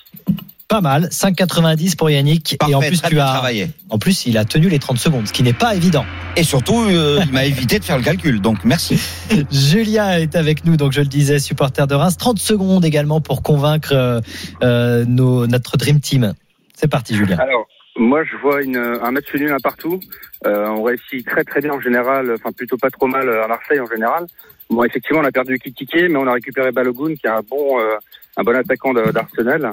[0.68, 2.56] Pas mal, 5,90 pour Yannick.
[2.58, 3.68] Parfait, et en plus, tu as, travaillé.
[3.90, 6.06] en plus, il a tenu les 30 secondes, ce qui n'est pas évident.
[6.36, 8.40] Et surtout, euh, il m'a évité de faire le calcul.
[8.40, 8.98] Donc, merci.
[9.52, 12.16] Julien est avec nous, donc je le disais, supporter de Reims.
[12.16, 14.20] 30 secondes également pour convaincre euh,
[14.62, 16.32] euh, nos, notre Dream Team.
[16.74, 17.36] C'est parti, Julien.
[17.38, 17.66] Alors,
[17.96, 20.00] moi, je vois une, un match nul un partout.
[20.46, 23.80] Euh, on réussit très très bien en général, enfin plutôt pas trop mal à Marseille
[23.80, 24.26] en général.
[24.70, 27.78] Bon, effectivement, on a perdu Kikike, mais on a récupéré Balogun, qui est un bon,
[27.78, 27.96] euh,
[28.36, 29.72] un bon attaquant d'Arsenal.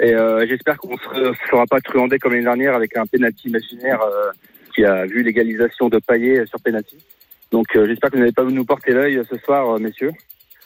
[0.00, 3.06] Et euh, j'espère qu'on ne se se fera pas truander comme l'année dernière avec un
[3.06, 4.30] penalty imaginaire euh,
[4.74, 6.98] qui a vu l'égalisation de Payet sur penalty.
[7.50, 10.12] Donc, euh, j'espère que vous n'allez pas nous porter l'œil ce soir, euh, messieurs.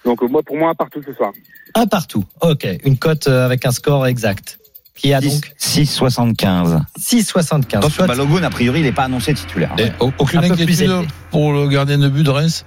[0.05, 1.33] Donc, euh, moi, pour moi, un partout ce soir.
[1.75, 2.25] Un partout.
[2.41, 4.59] Ok, une cote euh, avec un score exact.
[5.01, 6.83] Qui a donc 6,75.
[6.99, 7.81] 6,75.
[7.81, 9.75] Donc, Soit- Balogun, a priori, il n'est pas annoncé titulaire.
[9.79, 12.67] Et au- aucune inquiétude pour le gardien de but de Reims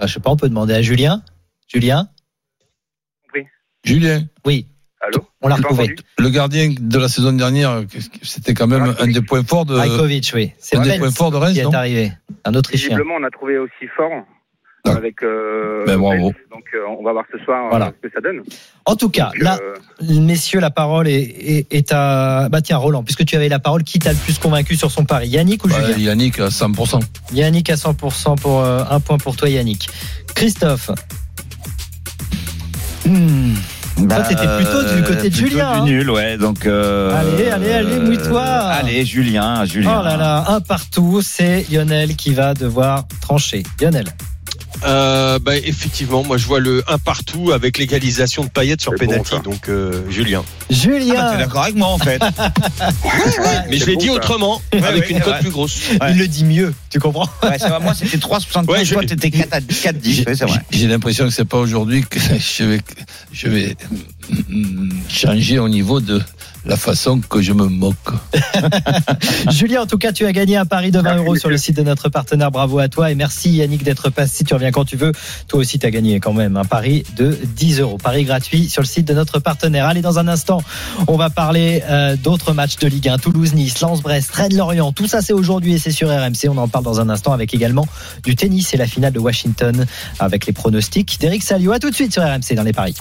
[0.00, 1.22] Ah, je sais pas, on peut demander à Julien.
[1.68, 2.08] Julien
[3.82, 4.66] Julien, Oui,
[5.00, 5.96] Allô on l'a retrouvé.
[6.18, 7.82] le gardien de la saison dernière,
[8.22, 10.52] c'était quand même un des points forts de, Rajkovic, oui.
[10.58, 11.72] C'est un des points forts de Reims, qui est non?
[11.72, 12.12] arrivé.
[12.44, 12.88] Un Autrichien.
[12.88, 14.10] Visiblement, on a trouvé aussi fort.
[14.84, 16.32] Avec euh, Ben, bravo.
[16.50, 17.92] Donc euh, on va voir ce soir euh, Voilà.
[18.02, 18.42] ce que ça donne.
[18.86, 22.48] En tout cas, Donc, là, euh, messieurs, la parole est, est, est à.
[22.50, 25.04] Bah tiens, Roland, puisque tu avais la parole, qui t'a le plus convaincu sur son
[25.04, 25.98] pari Yannick ou Bah, Julien?
[25.98, 27.00] Yannick à 100%.
[27.32, 29.88] Yannick à 100% pour euh, un point pour toi, Yannick.
[30.34, 30.90] Christophe,
[33.06, 33.54] Hmm.
[34.08, 35.84] Toi, t'étais plutôt du côté de Julien, Du hein.
[35.84, 36.38] nul, ouais.
[36.38, 36.64] Donc.
[36.66, 38.42] euh, Allez, allez, allez, mouille-toi.
[38.42, 39.98] Allez, Julien, Julien.
[40.00, 43.62] oh là là, un partout, c'est Lionel qui va devoir trancher.
[43.80, 44.06] Lionel.
[44.84, 48.98] Euh, bah, effectivement, moi je vois le 1 partout avec l'égalisation de Payet sur bon,
[48.98, 49.34] penalty.
[49.44, 50.42] donc euh, Julien.
[50.70, 52.20] Julien, Ah, t'es d'accord avec moi en fait.
[53.68, 54.12] Mais je l'ai bon, dit ça.
[54.14, 55.80] autrement, Ouais, avec ouais, une cote plus grosse.
[56.00, 56.12] Ouais.
[56.12, 59.04] il le dit mieux, tu comprends Ouais, ça va, moi c'était 3,75, Ouais, je- toi
[59.04, 60.60] t'étais 4 à 4 10, J'ai ouais, c'est vrai.
[60.70, 62.18] j'ai l'impression que c'est pas aujourd'hui que
[62.58, 62.80] je vais,
[63.32, 63.76] je vais
[64.48, 66.22] mm, changer au niveau de
[66.64, 67.96] la façon que je me moque.
[69.50, 71.56] Julien, en tout cas, tu as gagné un pari de 20 Merci, euros sur le
[71.56, 72.50] site de notre partenaire.
[72.50, 74.38] Bravo à toi et merci Yannick d'être passé.
[74.38, 75.12] Si tu reviens quand tu veux,
[75.48, 77.98] toi aussi tu as gagné quand même un pari de 10 euros.
[77.98, 79.86] Pari gratuit sur le site de notre partenaire.
[79.86, 80.62] Allez, dans un instant,
[81.08, 83.18] on va parler euh, d'autres matchs de Ligue 1.
[83.18, 84.92] Toulouse-Nice, Lens-Brest, Rennes-Lorient.
[84.92, 86.48] Tout ça, c'est aujourd'hui et c'est sur RMC.
[86.48, 87.86] On en parle dans un instant avec également
[88.24, 89.86] du tennis et la finale de Washington
[90.18, 91.72] avec les pronostics d'Eric Salio.
[91.72, 92.94] À tout de suite sur RMC dans les paris.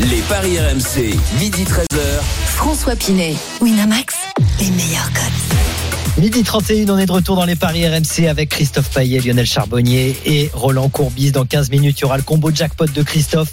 [0.00, 2.20] Les paris RMC, midi 13h.
[2.56, 4.16] François Pinet, Winamax,
[4.58, 6.18] les meilleurs codes.
[6.18, 10.16] Midi 31, on est de retour dans les paris RMC avec Christophe Payet, Lionel Charbonnier
[10.26, 11.30] et Roland Courbis.
[11.30, 13.52] Dans 15 minutes, il y aura le combo jackpot de Christophe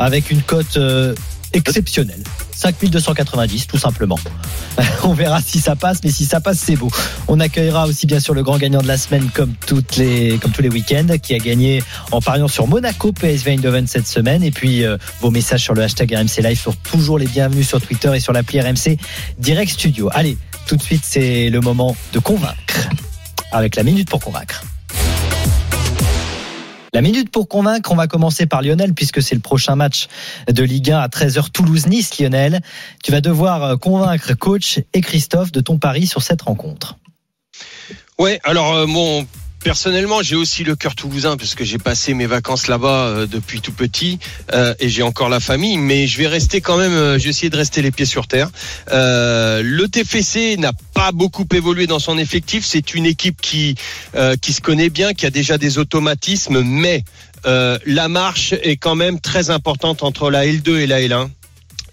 [0.00, 1.14] avec une cote euh,
[1.52, 2.22] exceptionnelle.
[2.54, 4.18] 5290 tout simplement.
[5.04, 6.90] On verra si ça passe, mais si ça passe, c'est beau.
[7.28, 10.50] On accueillera aussi bien sûr le grand gagnant de la semaine comme, toutes les, comme
[10.50, 14.42] tous les week-ends, qui a gagné en pariant sur Monaco PSV Eindhoven cette semaine.
[14.42, 17.80] Et puis euh, vos messages sur le hashtag RMC Live sont toujours les bienvenus sur
[17.80, 18.98] Twitter et sur l'appli RMC
[19.38, 20.08] Direct Studio.
[20.12, 22.88] Allez, tout de suite, c'est le moment de convaincre.
[23.52, 24.62] Avec la minute pour convaincre.
[26.94, 30.08] La minute pour convaincre, on va commencer par Lionel puisque c'est le prochain match
[30.50, 32.18] de Ligue 1 à 13h Toulouse-Nice.
[32.18, 32.60] Lionel,
[33.04, 36.96] tu vas devoir euh, convaincre coach et Christophe de ton pari sur cette rencontre.
[38.18, 39.26] Ouais, alors euh, bon,
[39.68, 43.60] personnellement, j'ai aussi le cœur toulousain parce que j'ai passé mes vacances là-bas euh, depuis
[43.60, 44.18] tout petit
[44.54, 46.92] euh, et j'ai encore la famille, mais je vais rester quand même.
[46.92, 48.48] euh, j'ai essayé de rester les pieds sur terre.
[48.90, 52.64] Le TFC n'a pas beaucoup évolué dans son effectif.
[52.64, 53.74] C'est une équipe qui
[54.40, 57.04] qui se connaît bien, qui a déjà des automatismes, mais
[57.44, 61.28] la marche est quand même très importante entre la L2 et la L1.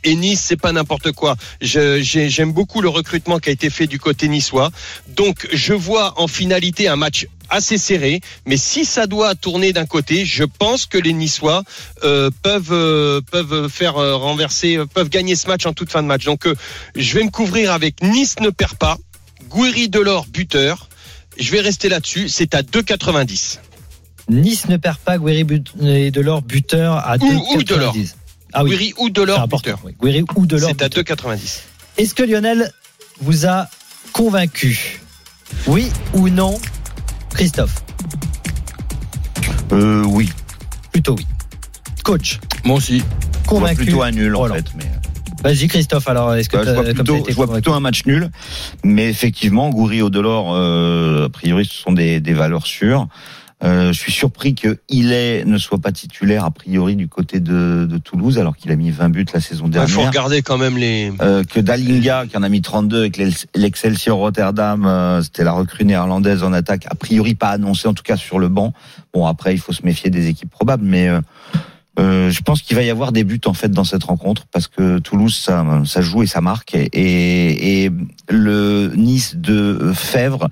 [0.06, 1.36] Et Nice, c'est pas n'importe quoi.
[1.60, 4.72] J'aime beaucoup le recrutement qui a été fait du côté niçois.
[5.10, 8.22] Donc, je vois en finalité un match assez serré.
[8.46, 11.64] Mais si ça doit tourner d'un côté, je pense que les Niçois
[12.04, 16.02] euh, peuvent euh, peuvent faire euh, renverser, euh, peuvent gagner ce match en toute fin
[16.02, 16.26] de match.
[16.26, 16.56] Donc, euh,
[16.96, 18.98] je vais me couvrir avec Nice ne perd pas,
[19.50, 20.90] Gouiri Delors buteur.
[21.38, 22.30] Je vais rester là-dessus.
[22.30, 23.60] C'est à 2,90.
[24.30, 27.66] Nice ne perd pas, Guéry but- et Delors buteur à Ou- ou 2,90.
[27.66, 27.96] Delors.
[28.58, 29.80] Ah oui, Gouiri ou Delors buteur.
[29.84, 30.24] oui.
[30.36, 31.04] Ou Delors C'est à buteur.
[31.18, 31.60] 2,90.
[31.98, 32.72] Est-ce que Lionel
[33.22, 33.68] vous a
[34.14, 35.02] convaincu?
[35.68, 36.58] Oui ou non?
[37.34, 37.84] Christophe
[39.72, 40.30] Euh, oui.
[40.92, 41.26] Plutôt oui.
[42.04, 43.04] Coach, Moi aussi.
[43.48, 44.56] Convaincu plutôt un nul en Roland.
[44.56, 44.66] fait.
[44.78, 44.86] Mais...
[45.44, 48.32] Vas-y Christophe, alors est-ce que Bah, je vois plutôt, je vois plutôt un match nul,
[48.84, 53.08] mais effectivement, Goury au Delors, euh, a priori, ce sont des, des valeurs sûres.
[53.66, 57.88] Euh, je suis surpris que Illet ne soit pas titulaire a priori du côté de,
[57.90, 59.90] de Toulouse, alors qu'il a mis 20 buts la saison Il dernière.
[59.90, 61.12] faut regarder quand même les.
[61.22, 63.20] Euh, que Dalinga, qui en a mis 32 avec
[63.56, 68.04] l'Excelsior Rotterdam, euh, c'était la recrue néerlandaise en attaque, a priori pas annoncé, en tout
[68.04, 68.74] cas sur le banc.
[69.14, 71.22] Bon, après, il faut se méfier des équipes probables, mais euh,
[71.98, 74.68] euh, je pense qu'il va y avoir des buts en fait dans cette rencontre parce
[74.68, 76.76] que Toulouse, ça, ça joue et ça marque.
[76.76, 77.92] Et, et, et
[78.30, 80.50] le Nice de Fèvre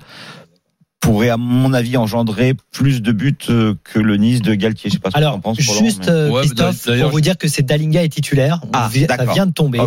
[1.04, 4.90] pourrait, à mon avis, engendrer plus de buts euh, que le Nice de Galtier.
[4.90, 7.38] Je sais pas ce que Alors, Roland, juste mais- euh, Ouais, Christophe, pour vous dire
[7.38, 8.62] que c'est Dalinga est titulaire.
[8.72, 9.80] Ah, ça vient de tomber.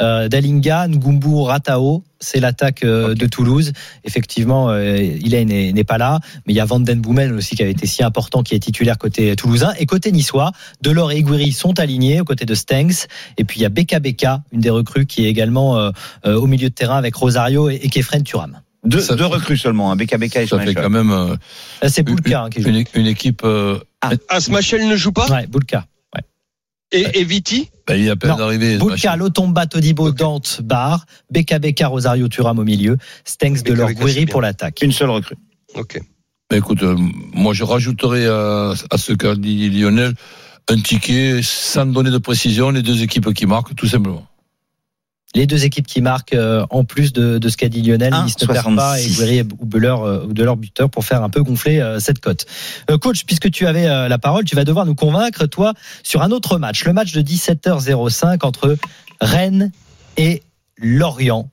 [0.00, 3.72] Euh, Dalinga, Ngumbu, Ratao, c'est l'attaque euh, de Toulouse.
[4.04, 7.62] Effectivement, euh, il n'est pas là, mais il y a Van Den Boomel aussi qui
[7.62, 9.72] avait été si important, qui est titulaire côté toulousain.
[9.78, 10.50] Et côté niçois,
[10.82, 13.06] Delors et Guiri sont alignés aux côtés de Stengs.
[13.38, 15.90] Et puis il y a Beka Beka, une des recrues qui est également euh,
[16.26, 18.58] euh, au milieu de terrain avec Rosario et, et Kefren Turam.
[18.86, 21.36] Deux, Ça- deux recrues seulement, hein, Beka Beka et Ça fait quand même euh,
[21.82, 22.68] Là, c'est Boulka hein, qui joue.
[22.68, 23.42] une, une équipe.
[23.44, 23.78] euh,
[24.28, 25.86] Ah, Smachel ne joue pas Ouais, Boulka.
[26.92, 28.36] et, et Viti ben, il y a peine Non.
[28.36, 28.78] d'arriver.
[28.78, 34.26] Boulka, Lotomba, Todibo, Dante, Bar, Beka Beka, Rosario, Turam au milieu, Stengs, Guiri bien.
[34.26, 34.80] pour l'attaque.
[34.82, 35.36] Une seule recrue.
[35.74, 36.00] Ok.
[36.54, 36.96] Écoute, euh,
[37.34, 40.14] moi je rajouterai à, à ce qu'a dit Lionel
[40.68, 44.26] un ticket sans donner de précision, les deux équipes qui marquent, tout simplement.
[45.36, 48.36] Les deux équipes qui marquent euh, en plus de, de ce qu'a dit Lionel, Nice
[48.40, 49.18] ne perd pas et 66.
[49.18, 52.20] Guéry ou de leur, euh, de leur buteur pour faire un peu gonfler euh, cette
[52.20, 52.46] cote.
[52.90, 56.22] Euh, coach, puisque tu avais euh, la parole, tu vas devoir nous convaincre, toi, sur
[56.22, 56.84] un autre match.
[56.84, 58.76] Le match de 17h05 entre
[59.20, 59.72] Rennes
[60.16, 60.42] et
[60.78, 61.50] Lorient.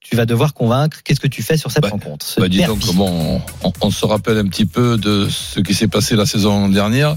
[0.00, 1.02] Tu vas devoir convaincre.
[1.04, 2.24] Qu'est-ce que tu fais sur cette Bah, rencontre?
[2.24, 5.60] ce Bah, dis donc, derby bon, on, on se rappelle un petit peu de ce
[5.60, 7.16] qui s'est passé la saison dernière.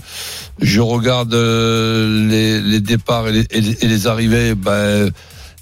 [0.61, 4.55] Je regarde les, les départs et les, et les- et les arrivées.
[4.55, 5.09] Ben,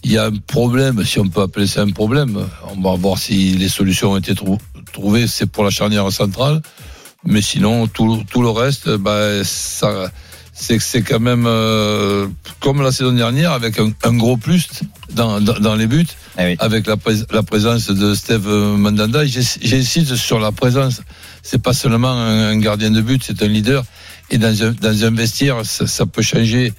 [0.03, 2.37] il y a un problème, si on peut appeler ça un problème.
[2.75, 4.57] On va voir si les solutions ont été trou-
[4.93, 5.27] trouvées.
[5.27, 6.61] C'est pour la charnière centrale.
[7.25, 10.09] Mais sinon, tout, tout le reste, ben, ça,
[10.53, 12.27] c'est c'est quand même euh,
[12.61, 14.67] comme la saison dernière, avec un, un gros plus
[15.13, 16.07] dans, dans, dans les buts
[16.37, 16.55] Eh oui.
[16.59, 19.25] avec la, prés- la présence de Steve Mandanda.
[19.25, 21.01] J'ins- J'insiste sur la présence.
[21.43, 23.83] C'est pas seulement un, un gardien de but, c'est un leader.
[24.31, 26.71] Et dans un, dans un vestiaire, ça, ça peut changer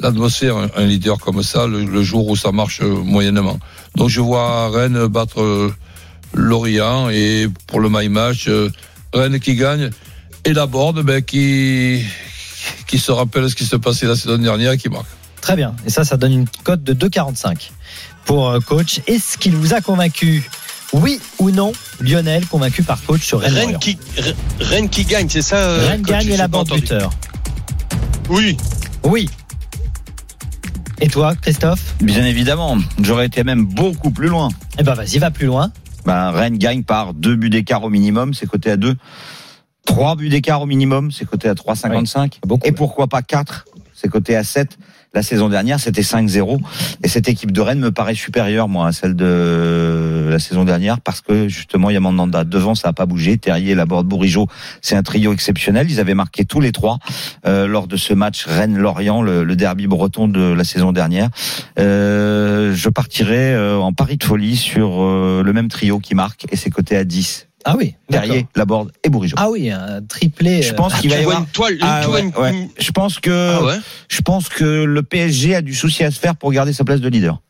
[0.00, 3.58] l'atmosphère, un, leader comme ça, le, le jour où ça marche euh, moyennement.
[3.96, 5.74] Donc je vois Rennes battre euh,
[6.34, 8.70] Lorient et pour le my match, euh,
[9.12, 9.90] Rennes qui gagne
[10.44, 12.02] et la Borde ben, qui,
[12.86, 15.06] qui se rappelle ce qui se passait la saison dernière et qui marque.
[15.40, 15.74] Très bien.
[15.86, 17.70] Et ça, ça donne une cote de 2,45
[18.24, 19.00] pour coach.
[19.06, 20.48] Est-ce qu'il vous a convaincu?
[20.92, 23.54] Oui ou non Lionel, convaincu par coach sur Rennes.
[23.54, 27.10] Rennes qui, Rennes- Rennes qui gagne, c'est ça Rennes coach, gagne et la bande buteur.
[28.28, 28.56] Oui.
[29.04, 29.28] Oui.
[31.02, 34.50] Et toi, Christophe Bien évidemment, j'aurais été même beaucoup plus loin.
[34.78, 35.72] Eh ben vas-y, va plus loin.
[36.06, 38.94] Ben, Rennes gagne par deux buts d'écart au minimum, c'est coté à 2.
[39.84, 42.38] Trois buts d'écart au minimum, c'est coté à 3,55.
[42.46, 44.78] Beaucoup, Et pourquoi pas 4 C'est coté à 7.
[45.14, 46.58] La saison dernière, c'était 5-0.
[47.04, 51.00] Et cette équipe de Rennes me paraît supérieure, moi, à celle de la saison dernière,
[51.00, 52.44] parce que justement, il y a Mandanda.
[52.44, 53.36] Devant, ça n'a pas bougé.
[53.36, 54.46] Terrier, Laborde, Bourigeau,
[54.80, 55.90] c'est un trio exceptionnel.
[55.90, 56.98] Ils avaient marqué tous les trois
[57.46, 61.28] euh, lors de ce match Rennes-Lorient, le, derby breton de la saison dernière.
[61.78, 66.56] Euh, je partirai euh, en pari de folie sur le même trio qui marque, et
[66.56, 67.48] c'est coté à 10.
[67.64, 67.94] Ah oui.
[68.10, 69.36] Terrier, Laborde et Bourigeau.
[69.38, 70.62] Ah oui, un triplé.
[70.62, 71.40] Je euh, pense Ah, qu'il va y avoir.
[71.40, 72.68] une toile, une Ah, toile, ouais, une- ouais.
[72.78, 73.76] Je pense que Ah ouais
[74.08, 77.00] je pense que le PSG a du souci à se faire pour garder sa place
[77.00, 77.40] de leader.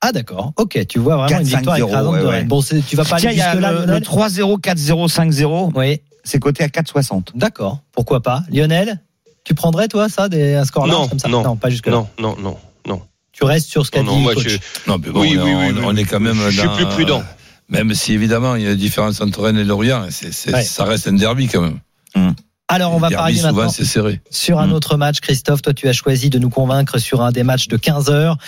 [0.00, 0.52] Ah d'accord.
[0.56, 2.30] Ok, tu vois vraiment une 4-5-0, victoire écrasante ouais, de ouais.
[2.38, 2.48] Rennes.
[2.48, 5.70] Bon, c'est- tu vas pas Tiens, aller jusque là, le, le Lionel 3-0, 4-0, 5-0,
[5.76, 7.28] Oui, c'est coté à 4,60.
[7.36, 7.80] d'accord.
[7.92, 9.00] Pourquoi pas Lionel,
[9.44, 11.92] tu prendrais toi ça, des, un score large Non, comme ça non, pas jusque là.
[11.92, 13.02] Non, non, non, non.
[13.32, 14.48] Tu restes sur ce qu'a Non, dit non, moi, coach.
[14.48, 14.58] je-
[14.90, 16.00] Non, mais bon, Oui, on, oui, oui, on- oui, on oui.
[16.00, 17.22] est quand même Je suis plus prudent.
[17.68, 20.62] Même si évidemment il y a une différence entre Rennes et Lorient, Ouais.
[20.64, 22.34] ça reste un derby quand même.
[22.68, 24.20] Alors on va parier souvent maintenant c'est serré.
[24.30, 24.72] sur un Mm.
[24.72, 25.20] autre match.
[25.20, 28.38] Christophe, toi tu as choisi de nous convaincre sur un des matchs de 15 heures.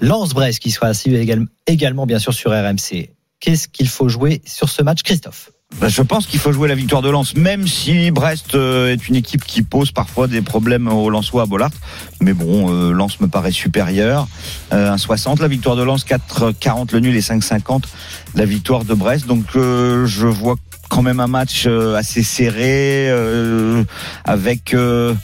[0.00, 3.10] Lance-Brest qui sera assis également, également bien sûr sur RMC.
[3.40, 5.50] Qu'est-ce qu'il faut jouer sur ce match, Christophe?
[5.88, 9.16] Je pense qu'il faut jouer la victoire de Lens, même si Brest euh, est une
[9.16, 11.70] équipe qui pose parfois des problèmes aux Lensois à Bollard.
[12.20, 14.28] Mais bon, euh, Lens me paraît supérieur.
[14.72, 17.84] Euh, 1,60 la victoire de Lens, 4,40 le nul et 5,50
[18.34, 19.26] la victoire de Brest.
[19.26, 20.56] Donc euh, je vois
[20.88, 23.84] quand même un match euh, assez serré euh,
[24.24, 25.14] avec euh,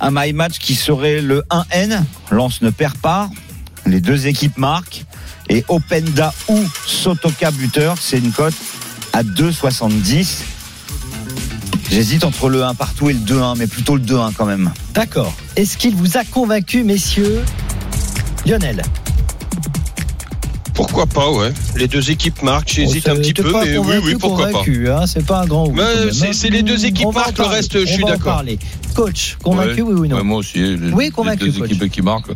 [0.00, 2.02] un my match qui serait le 1N.
[2.30, 3.30] Lens ne perd pas.
[3.86, 5.04] Les deux équipes marquent.
[5.48, 8.54] Et Openda ou Sotoka buteur, c'est une cote
[9.12, 10.42] à 2,70.
[11.90, 14.70] J'hésite entre le 1 partout et le 2-1, mais plutôt le 2-1 quand même.
[14.94, 15.32] D'accord.
[15.56, 17.42] Est-ce qu'il vous a convaincu, messieurs
[18.46, 18.82] Lionel
[20.74, 21.52] Pourquoi pas, ouais.
[21.76, 24.52] Les deux équipes marquent, j'hésite Oh, un petit peu, pas mais oui, oui, pourquoi pas.
[24.52, 25.66] convaincu, hein, c'est pas un grand
[26.10, 26.30] c'est- hein.
[26.32, 28.32] c'est les deux équipes On marquent, le reste, je suis on va en d'accord.
[28.34, 28.58] parler.
[28.94, 29.92] Coach, convaincu, Ouais.
[29.92, 31.70] oui ou non Ouais, moi aussi, les, Oui, les convaincu, deux coach.
[31.72, 32.32] équipes qui marquent.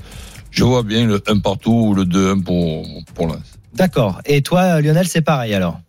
[0.51, 3.39] Je vois bien le 1 partout ou le 2-1 pour, pour Lens.
[3.75, 4.21] D'accord.
[4.27, 5.81] Et toi, Lionel, c'est pareil alors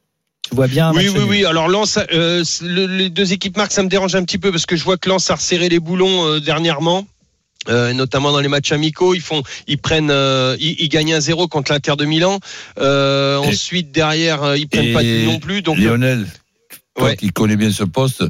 [0.49, 1.45] Tu vois bien un Oui, oui, oui.
[1.45, 4.51] Alors Lens, euh, c'est- le- les deux équipes marquent, ça me dérange un petit peu
[4.51, 7.05] parce que je vois que Lens a resserré les boulons euh, dernièrement.
[7.69, 11.19] euh, notamment dans les matchs amicaux, ils font, ils prennent, euh, ils, ils gagnent un
[11.19, 12.39] 0 contre l'Inter de Milan.
[12.79, 15.61] Euh, Et- ensuite derrière, ils prennent pas de non plus.
[15.63, 16.25] Donc Lionel,
[16.95, 17.17] toi ouais.
[17.17, 18.23] qui connais bien ce poste,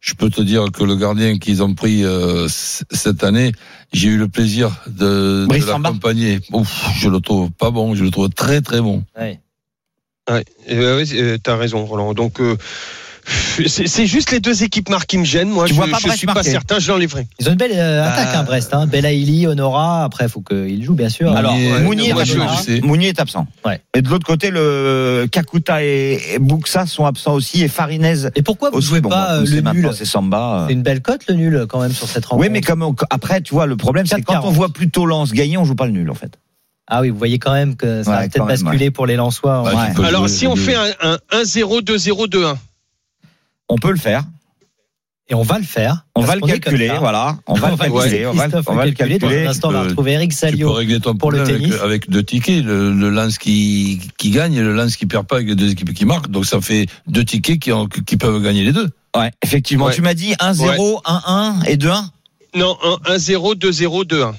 [0.00, 3.52] je peux te dire que le gardien qu'ils ont pris euh, cette année,
[3.92, 6.40] j'ai eu le plaisir de, l'accompagner.
[6.52, 9.04] Ouf, je le trouve pas bon, je le trouve très très bon.
[9.16, 9.38] Ouais.
[10.28, 12.14] Ouais, euh, ouais, euh, t'as raison, Roland.
[12.14, 12.56] Donc euh,
[13.66, 15.48] c'est juste les deux équipes marquent qui me gênent.
[15.50, 16.78] Moi, Tu je, vois pas je Brest suis pas certain.
[16.78, 17.26] Je l'enlèverai.
[17.40, 18.72] Ils ont une belle euh, Bah, attaque, hein, Brest.
[18.72, 18.86] Hein.
[18.86, 20.04] Belaïli, Honora.
[20.04, 21.34] Après, il faut qu'il joue, bien sûr.
[21.34, 22.56] Alors, Mounier, ouais, Mounier, moi, est je- absent.
[22.58, 22.80] je sais.
[22.80, 23.46] Mounier est absent.
[23.64, 23.80] Ouais.
[23.94, 28.42] Et de l'autre côté, le Kakuta et, et Buxa sont absents aussi, et Farinez Et
[28.42, 30.66] pourquoi vous jouez Bon, pas bon, euh, c'est le nul C'est Samba.
[30.68, 32.46] C'est une belle cote, le nul, quand même, sur cette rencontre.
[32.46, 34.46] Oui, mais comme on- après, tu vois, le problème, c'est quand 4,40.
[34.46, 36.38] on voit plutôt Lens gagner, on joue pas le nul, en fait.
[36.90, 39.62] Ah oui, vous voyez quand même que ça Ouais, va peut-être basculer pour les Lensois.
[39.64, 40.04] Bah, Ouais.
[40.06, 42.56] Alors jouer si on fait un, un 1-0, 2-0, 2-1.
[43.68, 44.24] On peut le faire.
[45.28, 46.04] Et on va le faire.
[46.16, 47.38] On va le calculer, voilà.
[47.46, 49.18] On va le calculer, on va, Christophe on va le calculer.
[49.20, 51.14] Dans un instant, on va Euh, retrouver Eric Tu peux Salio.
[51.20, 51.74] pour le avec, tennis.
[51.80, 52.64] avec deux tickets.
[52.64, 55.70] Le, le lance qui, qui gagne et le lance qui perd pas avec les deux
[55.70, 56.30] équipes qui marquent.
[56.32, 58.88] Donc ça fait deux tickets qui, ont- qui peuvent gagner les deux.
[59.16, 59.86] Ouais, effectivement.
[59.86, 59.94] Ouais.
[59.94, 62.06] Tu m'as dit 1-0, 1-1 et 2-1
[62.56, 62.76] Non,
[63.06, 64.32] 1-0, 2-0, 2-1.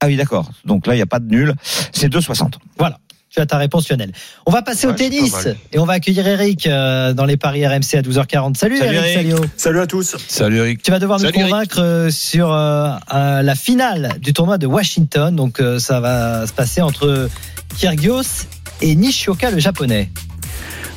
[0.00, 0.48] Ah oui, d'accord.
[0.64, 1.54] Donc là, il n'y a pas de nul.
[1.92, 2.52] C'est 2,60.
[2.78, 2.98] Voilà.
[3.30, 4.12] Tu as ta réponse, Lionel.
[4.46, 7.66] On va passer Ouais, au tennis et on va accueillir Eric euh, dans les paris
[7.66, 8.54] RMC à 12h40.
[8.56, 9.16] Salut, Salut, Eric, Eric.
[9.16, 9.44] Salio.
[9.56, 10.16] Salut à tous.
[10.28, 10.82] Salut Eric.
[10.82, 14.66] Tu vas devoir Salut, nous convaincre euh, sur euh, euh, la finale du tournoi de
[14.66, 15.36] Washington.
[15.36, 17.28] Donc euh, ça va se passer entre
[17.76, 18.46] Kyrgios
[18.80, 20.10] et Nishioka, le japonais.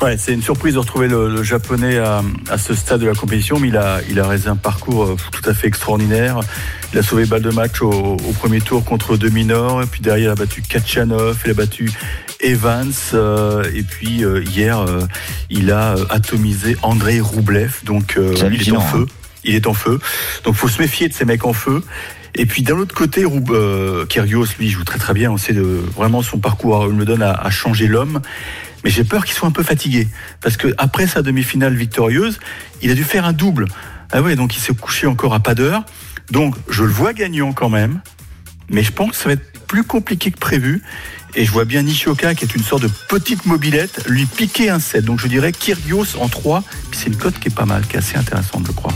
[0.02, 3.14] Ouais, c'est une surprise de retrouver le, le japonais à, à ce stade de la
[3.14, 6.40] compétition, mais il a, il a réalisé un parcours euh, tout à fait extraordinaire.
[6.92, 10.02] Il a sauvé balle de match au, au premier tour contre deux mineurs, et puis
[10.02, 11.92] derrière il a battu Kachanov, il a battu
[12.40, 15.02] Evans, euh, et puis euh, hier euh,
[15.52, 19.06] il a euh, atomisé Andrei Roublev, donc euh, il est en feu.
[19.44, 20.00] Il est en feu,
[20.44, 21.84] donc faut se méfier de ces mecs en feu.
[22.34, 25.30] Et puis d'un autre côté, Roub, euh, Kyrgios, lui, joue très très bien.
[25.32, 28.22] On sait de, vraiment son parcours, il me donne à, à changer l'homme.
[28.84, 30.08] Mais j'ai peur qu'il soit un peu fatigué.
[30.41, 32.39] Parce que après sa demi-finale victorieuse,
[32.82, 33.67] il a dû faire un double.
[34.12, 35.86] Ah ouais, donc il s'est couché encore à pas d'heure.
[36.32, 38.02] Donc je le vois gagnant quand même.
[38.70, 40.82] Mais je pense que ça va être plus compliqué que prévu.
[41.36, 44.80] Et je vois bien Nishioka, qui est une sorte de petite mobilette, lui piquer un
[44.80, 45.06] set.
[45.06, 46.63] Donc je dirais Kyrgios en 3.
[46.89, 48.91] Puis c'est une cote qui est pas mal, qui est assez intéressante, je crois.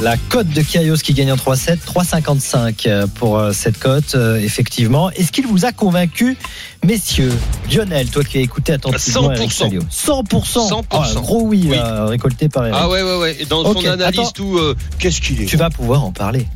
[0.00, 4.36] La cote de Kyrgios qui gagne en 3-7, 3,55 euh, pour euh, cette cote, euh,
[4.38, 5.10] effectivement.
[5.10, 6.36] Est-ce qu'il vous a convaincu,
[6.84, 7.32] messieurs?
[7.70, 9.54] Lionel, toi qui as écouté attentivement Eric 100%.
[9.58, 9.82] Salio.
[9.82, 10.68] 100%.
[10.70, 10.84] 100%.
[10.90, 11.76] Ah, un gros oui, Oui.
[12.08, 12.78] récolté par Eric.
[12.80, 13.36] Ah ouais, ouais, ouais.
[13.40, 14.30] Et dans Ok, son analyse, attends.
[14.30, 16.46] tout, euh, qu'est-ce qu'il est Tu vas pouvoir en parler.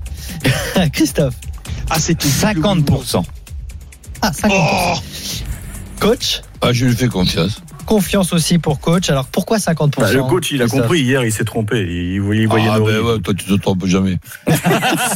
[0.92, 1.34] Christophe.
[1.90, 3.24] Ah, c'était 50%.
[4.26, 4.50] Ah, 50%.
[4.50, 4.98] Oh
[6.00, 7.60] Coach, Ah, je lui fais confiance.
[7.86, 9.10] confiance aussi pour coach.
[9.10, 11.02] Alors pourquoi 50% Bah, le coach, il a compris.
[11.02, 11.80] Hier, il s'est trompé.
[11.86, 14.16] Il, voyait- il voyait ah, ben ouais, toi, tu te trompes jamais.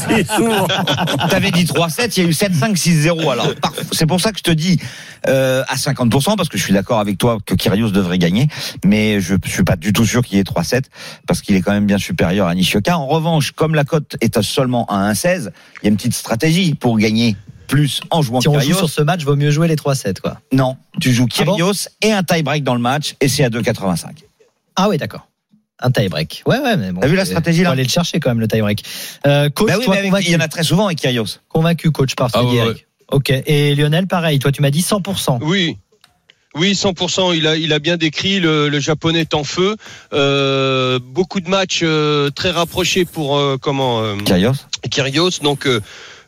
[0.09, 0.67] C'est souvent.
[1.31, 3.31] T'avais dit 3-7, il y a eu 7-5-6-0.
[3.33, 3.49] Alors,
[3.93, 4.79] c'est pour ça que je te dis
[5.27, 8.49] euh, à 50%, parce que je suis d'accord avec toi que Kyrgios devrait gagner,
[8.85, 10.83] mais je suis pas du tout sûr qu'il y ait 3-7,
[11.27, 12.99] parce qu'il est quand même bien supérieur à Nishioka.
[12.99, 15.51] En revanche, comme la cote est à seulement à 1-16,
[15.83, 17.35] il y a une petite stratégie pour gagner
[17.69, 20.41] plus en jouant Si on joue sur ce match, vaut mieux jouer les 3-7, quoi.
[20.53, 23.51] Non, tu joues Ah bon Kyrgios et un tie-break dans le match, et c'est à
[23.51, 24.07] 2,85.
[24.75, 25.29] Ah oui, d'accord.
[25.81, 26.43] Un tie-break.
[26.47, 27.01] Ouais, ouais, mais bon.
[27.01, 28.83] T'as vu la stratégie, là faut aller le chercher quand même, le tie-break.
[29.29, 30.99] Euh, coach, Bah oui, toi, mais avec- convaincu, il y en a très souvent avec
[30.99, 31.39] Kyrgios.
[31.49, 32.85] convaincu, coach, par ce Ah ouais.
[33.13, 33.31] Ok.
[33.31, 34.39] Et Lionel, pareil.
[34.41, 35.39] Toi, tu m'as dit 100%.
[35.43, 35.79] Oui.
[36.55, 37.33] Oui, 100%.
[37.37, 38.41] Il a, il a bien décrit.
[38.41, 39.77] Le, le japonais est en feu.
[40.13, 44.55] Euh, beaucoup de matchs euh, très rapprochés pour euh, comment euh, Kyrgios
[44.91, 45.31] Kyrgios.
[45.43, 45.81] Donc, euh,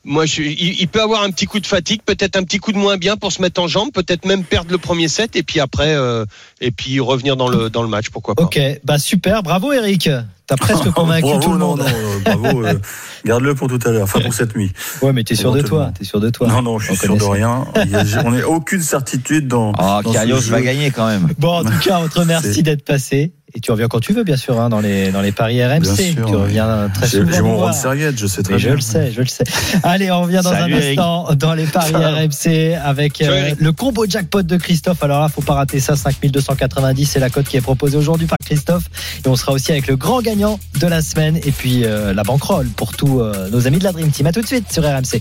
[0.04, 2.72] moi, je, il, il peut avoir un petit coup de fatigue, peut-être un petit coup
[2.72, 5.42] de moins bien pour se mettre en jambe, peut-être même perdre le premier set et
[5.42, 6.24] puis après, euh,
[6.60, 8.08] et puis revenir dans le dans le match.
[8.10, 8.58] Pourquoi pas Ok.
[8.84, 9.42] Bah super.
[9.42, 10.08] Bravo, Eric.
[10.46, 11.78] T'as presque convaincu bravo, tout le non, monde.
[11.80, 12.64] non, euh, bravo.
[12.64, 12.74] euh,
[13.24, 14.04] Garde-le pour tout à l'heure.
[14.04, 14.72] Enfin, pour cette nuit.
[15.02, 15.92] Ouais, mais t'es sûr de toi.
[15.96, 16.48] T'es sûr de toi.
[16.48, 17.66] Non, non, je suis On sûr de rien.
[17.74, 19.72] A- on n'a aucune certitude dans.
[19.78, 20.34] Oh, dans jeu.
[20.50, 21.28] va gagner quand même.
[21.38, 23.32] Bon, en tout cas, on te remercie d'être passé.
[23.54, 25.80] Et tu reviens quand tu veux, bien sûr, hein, dans les dans les paris RMC.
[25.80, 26.32] Bien sûr, tu oui.
[26.36, 27.32] reviens très souvent.
[27.32, 28.74] j'ai mon roi de serviette, je sais très Mais je bien.
[28.76, 29.44] le sais, je le sais.
[29.82, 30.98] Allez, on revient dans Salut, un Eric.
[30.98, 35.02] instant dans les paris RMC avec euh, le combo jackpot de Christophe.
[35.02, 35.96] Alors là, faut pas rater ça.
[35.96, 38.84] 5290, c'est la cote qui est proposée aujourd'hui par Christophe.
[39.24, 42.22] Et on sera aussi avec le grand gagnant de la semaine et puis euh, la
[42.22, 44.26] banquerolle pour tous euh, nos amis de la Dream Team.
[44.28, 45.20] À tout de suite sur RMC.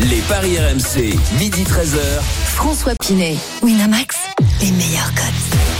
[0.00, 1.98] Les paris RMC, midi 13h.
[2.54, 4.16] François Pinet, Winamax,
[4.62, 5.73] les meilleurs cotes.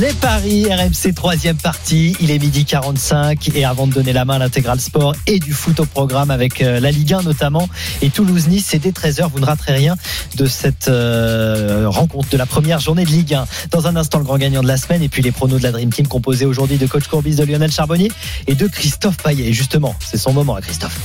[0.00, 4.34] Les paris RMC troisième partie, il est midi 45 et avant de donner la main
[4.34, 7.66] à l'intégral sport et du foot au programme avec euh, la Ligue 1 notamment
[8.02, 9.96] et Toulouse-Nice, c'est dès 13h, vous ne raterez rien
[10.34, 13.46] de cette euh, rencontre de la première journée de Ligue 1.
[13.70, 15.72] Dans un instant, le grand gagnant de la semaine et puis les pronos de la
[15.72, 18.12] Dream Team composés aujourd'hui de coach Courbis, de Lionel Charbonnier
[18.46, 19.46] et de Christophe Payet.
[19.46, 20.98] Et justement, c'est son moment à Christophe.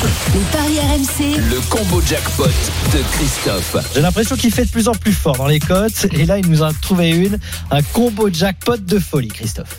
[0.00, 3.76] Les paris RMC, Le combo jackpot de Christophe.
[3.94, 6.48] J'ai l'impression qu'il fait de plus en plus fort dans les cotes et là, il
[6.48, 7.36] nous a trouvé une,
[7.72, 9.78] un combo jackpot de folie, Christophe.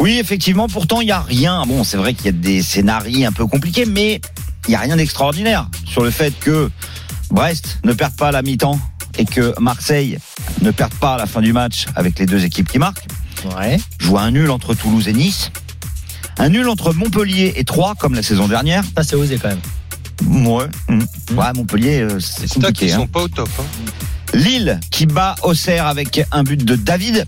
[0.00, 1.62] Oui, effectivement, pourtant, il n'y a rien.
[1.64, 4.20] Bon, c'est vrai qu'il y a des scénarios un peu compliqués, mais
[4.66, 6.68] il n'y a rien d'extraordinaire sur le fait que
[7.30, 8.80] Brest ne perde pas à la mi-temps
[9.16, 10.18] et que Marseille
[10.62, 13.06] ne perde pas à la fin du match avec les deux équipes qui marquent.
[13.56, 13.78] Ouais.
[14.00, 15.52] Joue un nul entre Toulouse et Nice.
[16.38, 18.84] Un nul entre Montpellier et Troyes, comme la saison dernière.
[18.96, 20.46] Ça, c'est osé quand même.
[20.46, 21.02] Ouais, mm.
[21.38, 22.86] ouais Montpellier, euh, c'est compliqué.
[22.86, 22.96] ils hein.
[22.96, 23.48] sont pas au top.
[23.58, 23.64] hein.
[24.34, 27.24] Lille qui bat Auxerre avec un but de David.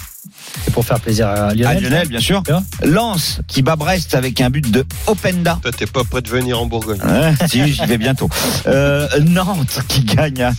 [0.64, 1.66] C'est pour faire plaisir à Lionel.
[1.66, 2.42] À Lionel, bien sûr.
[2.84, 5.58] Lens qui bat Brest avec un but de Openda.
[5.62, 7.00] Toi, t'es pas prêt de venir en Bourgogne.
[7.48, 8.28] Si, j'y vais bientôt.
[8.66, 10.52] Euh, Nantes qui gagne à,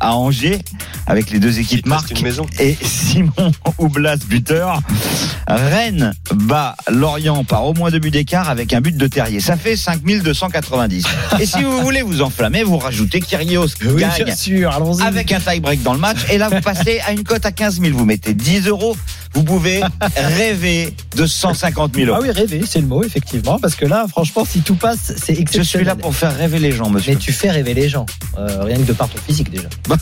[0.00, 0.60] à Angers
[1.06, 2.12] avec les deux équipes Marc
[2.58, 4.80] et Simon Oublas buteur.
[5.46, 9.40] Rennes bat Lorient par au moins deux buts d'écart avec un but de Terrier.
[9.40, 11.04] Ça fait 5290.
[11.40, 15.02] Et si vous voulez vous enflammer, vous rajoutez Kyrgios qui Oui, gagne bien sûr, allons-y.
[15.02, 16.18] avec un tie-break dans le match.
[16.30, 17.96] Et là, vous passez à une cote à 15 000.
[17.96, 18.96] Vous mettez 10 euros.
[19.34, 19.82] Vous pouvez
[20.16, 22.22] rêver de 150 000 Ah euros.
[22.22, 23.58] oui, rêver, c'est le mot, effectivement.
[23.58, 25.64] Parce que là, franchement, si tout passe, c'est exceptionnel.
[25.64, 27.12] Je suis là pour faire rêver les gens, monsieur.
[27.12, 28.06] Mais tu fais rêver les gens.
[28.38, 29.68] Euh, rien que de par ton physique, déjà.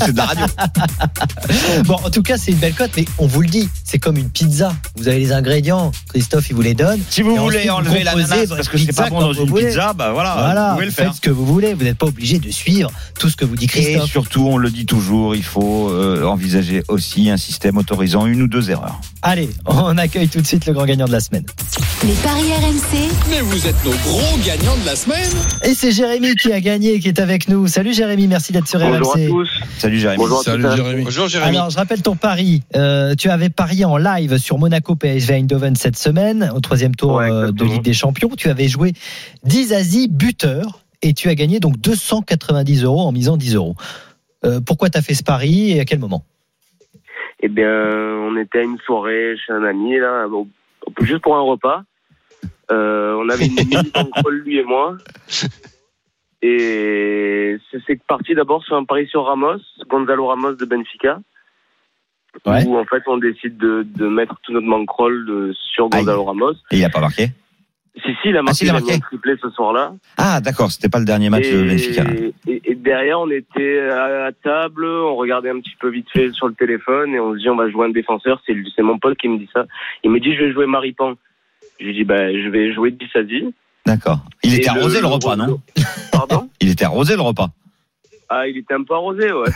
[0.00, 0.46] C'est de la radio.
[1.84, 4.16] Bon, en tout cas, c'est une belle cote, mais on vous le dit, c'est comme
[4.16, 4.72] une pizza.
[4.96, 7.00] Vous avez les ingrédients, Christophe, il vous les donne.
[7.10, 8.04] Si vous Et voulez ensuite, enlever
[8.46, 9.66] votre parce que c'est pas bon dans vous une voulez.
[9.68, 11.14] pizza, bah voilà, Voilà, vous pouvez le faites faire.
[11.14, 11.74] ce que vous voulez.
[11.74, 14.10] Vous n'êtes pas obligé de suivre tout ce que vous dit Et Christophe.
[14.10, 18.48] surtout, on le dit toujours, il faut euh, envisager aussi un système autorisant une ou
[18.48, 19.00] deux erreurs.
[19.22, 21.44] Allez, on accueille tout de suite le grand gagnant de la semaine.
[22.04, 25.30] Les paris RMC, Mais vous êtes nos gros gagnants de la semaine.
[25.64, 27.66] Et c'est Jérémy qui a gagné, qui est avec nous.
[27.68, 29.28] Salut Jérémy, merci d'être sur Bonjour à RMC.
[29.28, 29.48] tous.
[29.82, 30.18] Salut Jérémy.
[30.18, 30.62] Bonjour Salut.
[30.76, 31.02] Jérémy.
[31.02, 31.56] Bonjour Jérémy.
[31.56, 32.62] Alors, je rappelle ton pari.
[32.76, 37.14] Euh, tu avais parié en live sur Monaco PSV Eindhoven cette semaine, au troisième tour
[37.14, 37.64] Ouais, euh, de.
[37.64, 38.30] Ligue des Champions.
[38.38, 38.92] Tu avais joué
[39.42, 43.74] Dizazi buteur et tu as gagné donc 290 euros en misant 10 euros.
[44.44, 46.24] Euh, pourquoi tu as fait ce pari et à quel moment?
[47.40, 50.28] Eh bien, on était à une soirée chez un ami, là,
[51.00, 51.82] juste pour un repas.
[52.70, 54.96] Euh, on avait une mise en call, lui et moi.
[56.42, 61.20] Et c'est parti d'abord sur un pari sur Ramos, Gonzalo Ramos de Benfica.
[62.46, 62.64] Ouais.
[62.66, 66.54] Où en fait on décide de, de mettre tout notre bankroll de, sur Gonzalo Ramos.
[66.70, 67.28] Et il a pas marqué?
[67.94, 69.92] Si, si, il a marqué, si, il a a triplé ce soir-là.
[70.16, 72.04] Ah d'accord, c'était pas le dernier match de Benfica.
[72.48, 76.48] Et, derrière, on était à, à table, on regardait un petit peu vite fait sur
[76.48, 78.42] le téléphone et on se dit on va jouer un défenseur.
[78.46, 79.66] C'est mon pote qui me dit ça.
[80.02, 81.14] Il me dit je vais jouer Maripan.
[81.78, 83.54] Je lui dis bah je vais jouer Dissasi.
[83.86, 84.20] D'accord.
[84.44, 85.60] Il Et était arrosé le, le- repas, non
[86.12, 87.48] Pardon Il était arrosé le repas.
[88.34, 89.48] Ah, il était un peu arrosé, ouais.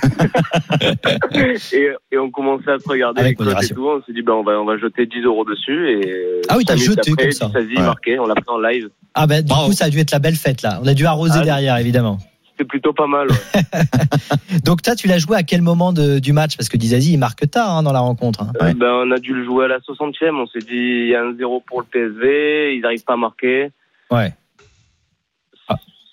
[1.73, 3.87] et, et on commençait à se regarder Avec et tout.
[3.87, 6.65] On s'est dit bah on va on va jeter 10 euros dessus et Ah oui,
[6.67, 7.47] t'as jeté après, comme ça.
[7.47, 7.83] Dissasi Ouais.
[7.83, 8.19] marqué.
[8.19, 8.91] On l'a pris en live.
[9.15, 9.69] Ah ben du Bravo.
[9.69, 10.79] coup ça a dû être la belle fête là.
[10.83, 12.19] On a dû arroser Ah, derrière évidemment.
[12.51, 13.29] C'était plutôt pas mal.
[13.31, 14.59] ouais.
[14.65, 16.57] Donc toi tu l'as joué à quel moment de- du match?
[16.59, 18.43] Parce que Dizazi il marque tard hein, dans la rencontre.
[18.43, 18.53] hein.
[18.61, 20.35] Euh, ben, on a dû le jouer à la 60e.
[20.39, 22.75] On s'est dit, il y a un 0 pour le PSV.
[22.77, 23.71] Ils n'arrivent pas à marquer.
[24.11, 24.33] Ouais.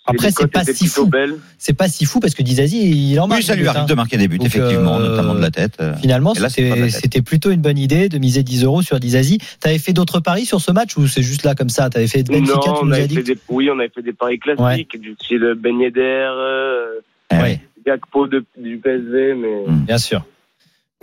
[0.06, 1.10] Et Après c'est pas si fou.
[1.58, 2.78] C'est pas si fou parce que Dizazi
[3.12, 3.39] il en marque.
[3.39, 3.86] Oui, ça lui arrive hein.
[3.86, 5.78] de marquer des buts, Donc, effectivement, euh, notamment de la tête.
[5.80, 5.96] euh.
[5.96, 9.38] Finalement, c'était plutôt une bonne idée de miser 10 euros sur Dizazi.
[9.62, 11.89] T'avais fait d'autres paris sur ce match ou c'est juste là comme ça?
[11.89, 14.12] T'avais fait Benfica, non, tu on avait dit fait des, oui, on avait fait des
[14.12, 17.00] paris classiques, du style Ben Yedder, euh,
[17.32, 19.86] Eh Ouais, Gakpo de, du PSV, mais Mm.
[19.86, 20.26] bien sûr.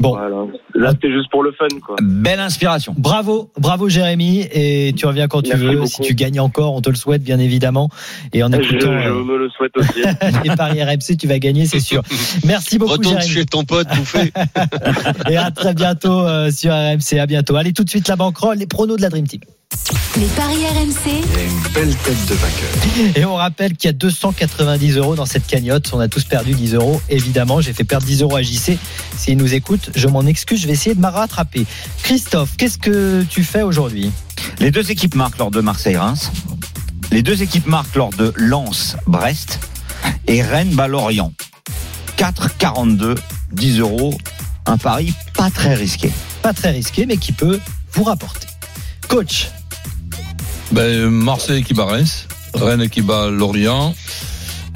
[0.01, 0.37] Bon, voilà.
[0.75, 1.97] Là, c'était juste pour le fun, quoi.
[2.03, 2.95] Belle inspiration.
[2.97, 5.75] bravo, bravo Jérémy, et tu reviens quand tu Merci veux.
[5.77, 5.87] beaucoup.
[5.87, 7.89] Si tu gagnes encore, on te le souhaite bien évidemment.
[8.33, 10.01] Et en Je, écoutant je euh, me le souhaite aussi.
[10.45, 12.03] les paris RMC, tu vas gagner, c'est sûr.
[12.47, 13.31] Merci beaucoup Retourne Jérémy.
[13.35, 14.33] chez ton pote, bouffé.
[15.31, 17.19] Et à très bientôt euh, sur RMC.
[17.21, 17.57] À bientôt.
[17.57, 19.41] Allez tout de suite la banquerolle, les pronos de la Dream Team.
[20.17, 23.17] Les paris RMC, Il a une belle tête de vainqueur.
[23.17, 25.91] Et on rappelle qu'il y a 290 euros dans cette cagnotte.
[25.93, 27.61] On a tous perdu 10 euros, évidemment.
[27.61, 28.77] J'ai fait perdre 10 euros à JC.
[29.17, 30.61] S'il nous écoute, je m'en excuse.
[30.61, 31.65] Je vais essayer de me rattraper.
[32.03, 34.11] Christophe, qu'est-ce que tu fais aujourd'hui?
[34.59, 36.31] Les deux équipes marquent lors de Marseille-Reims.
[37.13, 39.61] Les deux équipes marquent lors de Lens-Brest.
[40.27, 41.33] Et Rennes-Bas-Lorient.
[42.17, 43.17] 4,42,
[43.53, 44.19] 10 euros.
[44.67, 46.11] Un pari pas très risqué.
[46.43, 47.59] Pas très risqué, mais qui peut
[47.93, 48.47] vous rapporter.
[49.09, 49.49] Coach,
[50.73, 53.95] Ben, Marseille qui bat Reims, Rennes qui bat Lorient,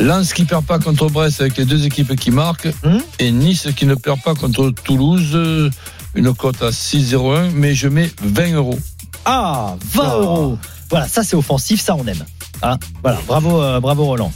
[0.00, 2.98] Lens qui perd pas contre Brest avec les deux équipes qui marquent, Hmm.
[3.20, 5.70] et Nice qui ne perd pas contre Toulouse, euh,
[6.14, 8.78] une cote à 6,01, mais je mets 20 euros.
[9.24, 10.58] ah, 20 euros.
[10.90, 12.24] Voilà, ça c'est offensif, ça on aime.
[12.62, 14.32] Hein voilà, bravo, euh, bravo Roland.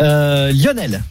[0.00, 1.02] Euh, Lionel,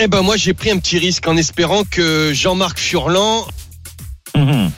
[0.00, 3.46] Eh ben moi j'ai pris un petit risque en espérant que Jean-Marc Furlan
[4.36, 4.70] Mhm.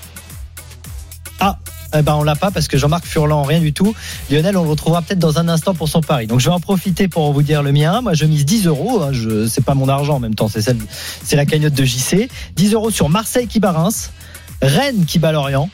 [1.97, 3.95] Eh ben, on l'a pas parce que Jean-Marc Furlan, rien du tout.
[4.31, 6.27] Lionel, on le retrouvera peut-être dans un instant pour son pari.
[6.27, 8.01] Donc, je vais en profiter pour vous dire le mien.
[8.03, 9.03] Moi, je mise 10 euros.
[9.03, 9.11] Hein.
[9.13, 10.49] Je, c'est pas mon argent en même temps.
[10.49, 10.79] C'est celle,
[11.25, 12.29] c'est la cagnotte de JC.
[12.57, 14.11] 10 euros sur Marseille qui bat Reims,
[14.61, 15.71] Rennes qui bat Lorient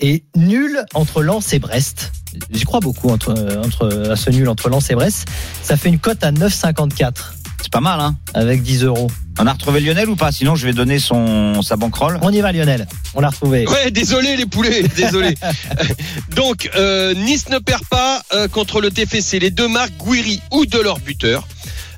[0.00, 2.12] et nul entre Lens et Brest.
[2.50, 5.26] J'y crois beaucoup entre, euh, entre, à ce nul entre Lens et Brest.
[5.62, 9.08] Ça fait une cote à 9,54 C'est pas mal, hein avec 10 euros.
[9.40, 10.32] On a retrouvé Lionel ou pas?
[10.32, 12.18] Sinon, je vais donner son, sa banquerolle.
[12.22, 12.86] On y va, Lionel.
[13.14, 13.66] On l'a retrouvé.
[13.68, 15.34] Ouais, désolé les poulets, désolé.
[16.34, 19.38] Donc euh, Nice ne perd pas euh, contre le TFC.
[19.38, 21.46] Les deux marques Guiri ou de leur buteur.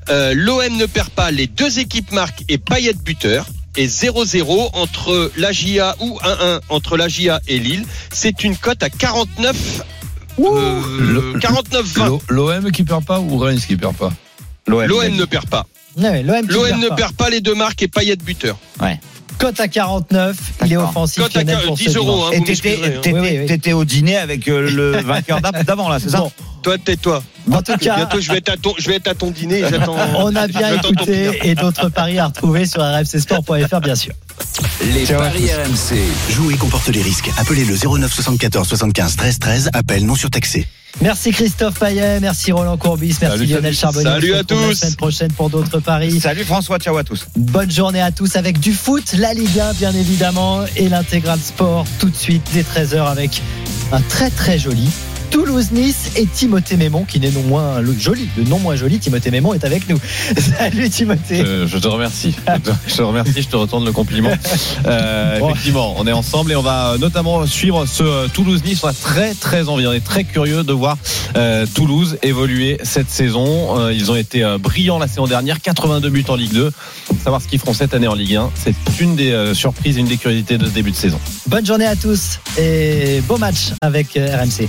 [0.08, 1.30] Euh, L'OM ne perd pas.
[1.30, 3.46] Les deux équipes marquent et Payet buteur.
[3.76, 7.84] et 0-0 entre la GIA ou 1-1 entre la GIA et Lille.
[8.12, 9.82] C'est une cote à 49
[10.40, 12.20] euh, 49-20.
[12.28, 14.10] L'OM qui perd pas ou Reims qui perd pas?
[14.70, 15.66] L'OM ne perd pas.
[15.96, 16.46] Ouais, L'OM
[16.80, 16.94] ne pas.
[16.96, 18.56] perd pas les deux marques et Payet buteur.
[19.38, 21.22] Cote à 49, il est offensif.
[21.22, 22.88] Cote à Lionel, pour 10 ce euros, hein, Et t'étais hein.
[23.00, 26.30] t'étais- Oui, oui, au dîner avec euh, le vainqueur d'avant, là, c'est ça Bon,
[26.62, 27.22] Toi, tais-toi.
[27.50, 29.60] en tout cas, Bientôt, je vais être à ton, je vais être à ton dîner.
[29.60, 29.96] et J'attends.
[30.18, 34.12] on a bien écouté et d'autres paris à retrouver sur rmcsport.fr, bien sûr.
[34.94, 35.98] Les paris RMC.
[36.34, 37.30] Jouer comporte les risques.
[37.38, 39.70] Appelez le 09 74 75 13 13.
[39.72, 40.66] Appel non surtaxé.
[41.02, 43.74] Merci Christophe Payet, merci Roland Courbis, merci Salut, Lionel.
[43.74, 44.04] Charbonnier.
[44.04, 44.74] Salut à retrouve La tous.
[44.74, 46.20] semaine prochaine pour d'autres paris.
[46.20, 47.26] Salut François, ciao à tous.
[47.36, 51.86] Bonne journée à tous avec du foot, la Ligue 1 bien évidemment et l'intégral sport
[51.98, 53.40] tout de suite dès 13h avec
[53.92, 54.88] un très très joli
[55.30, 59.30] Toulouse-Nice et Timothée Mémon qui n'est non moins le joli, le non moins joli Timothée
[59.30, 59.98] Mémon est avec nous.
[60.36, 61.40] Salut Timothée.
[61.40, 62.34] Euh, je te remercie.
[62.86, 64.32] Je te remercie, je te retourne le compliment.
[64.86, 65.50] Euh, Bon.
[65.50, 68.80] Effectivement, on est ensemble et on va notamment suivre ce euh, Toulouse-Nice.
[68.82, 70.98] On a très très envie, on est très curieux de voir
[71.36, 73.88] euh, Toulouse évoluer cette saison.
[73.90, 76.72] Ils ont été brillants la saison dernière, 82 buts en Ligue 2.
[77.22, 80.16] Savoir ce qu'ils feront cette année en Ligue 1, c'est une des surprises, une des
[80.16, 81.20] curiosités de ce début de saison.
[81.46, 84.68] Bonne journée à tous et beau match avec RMC.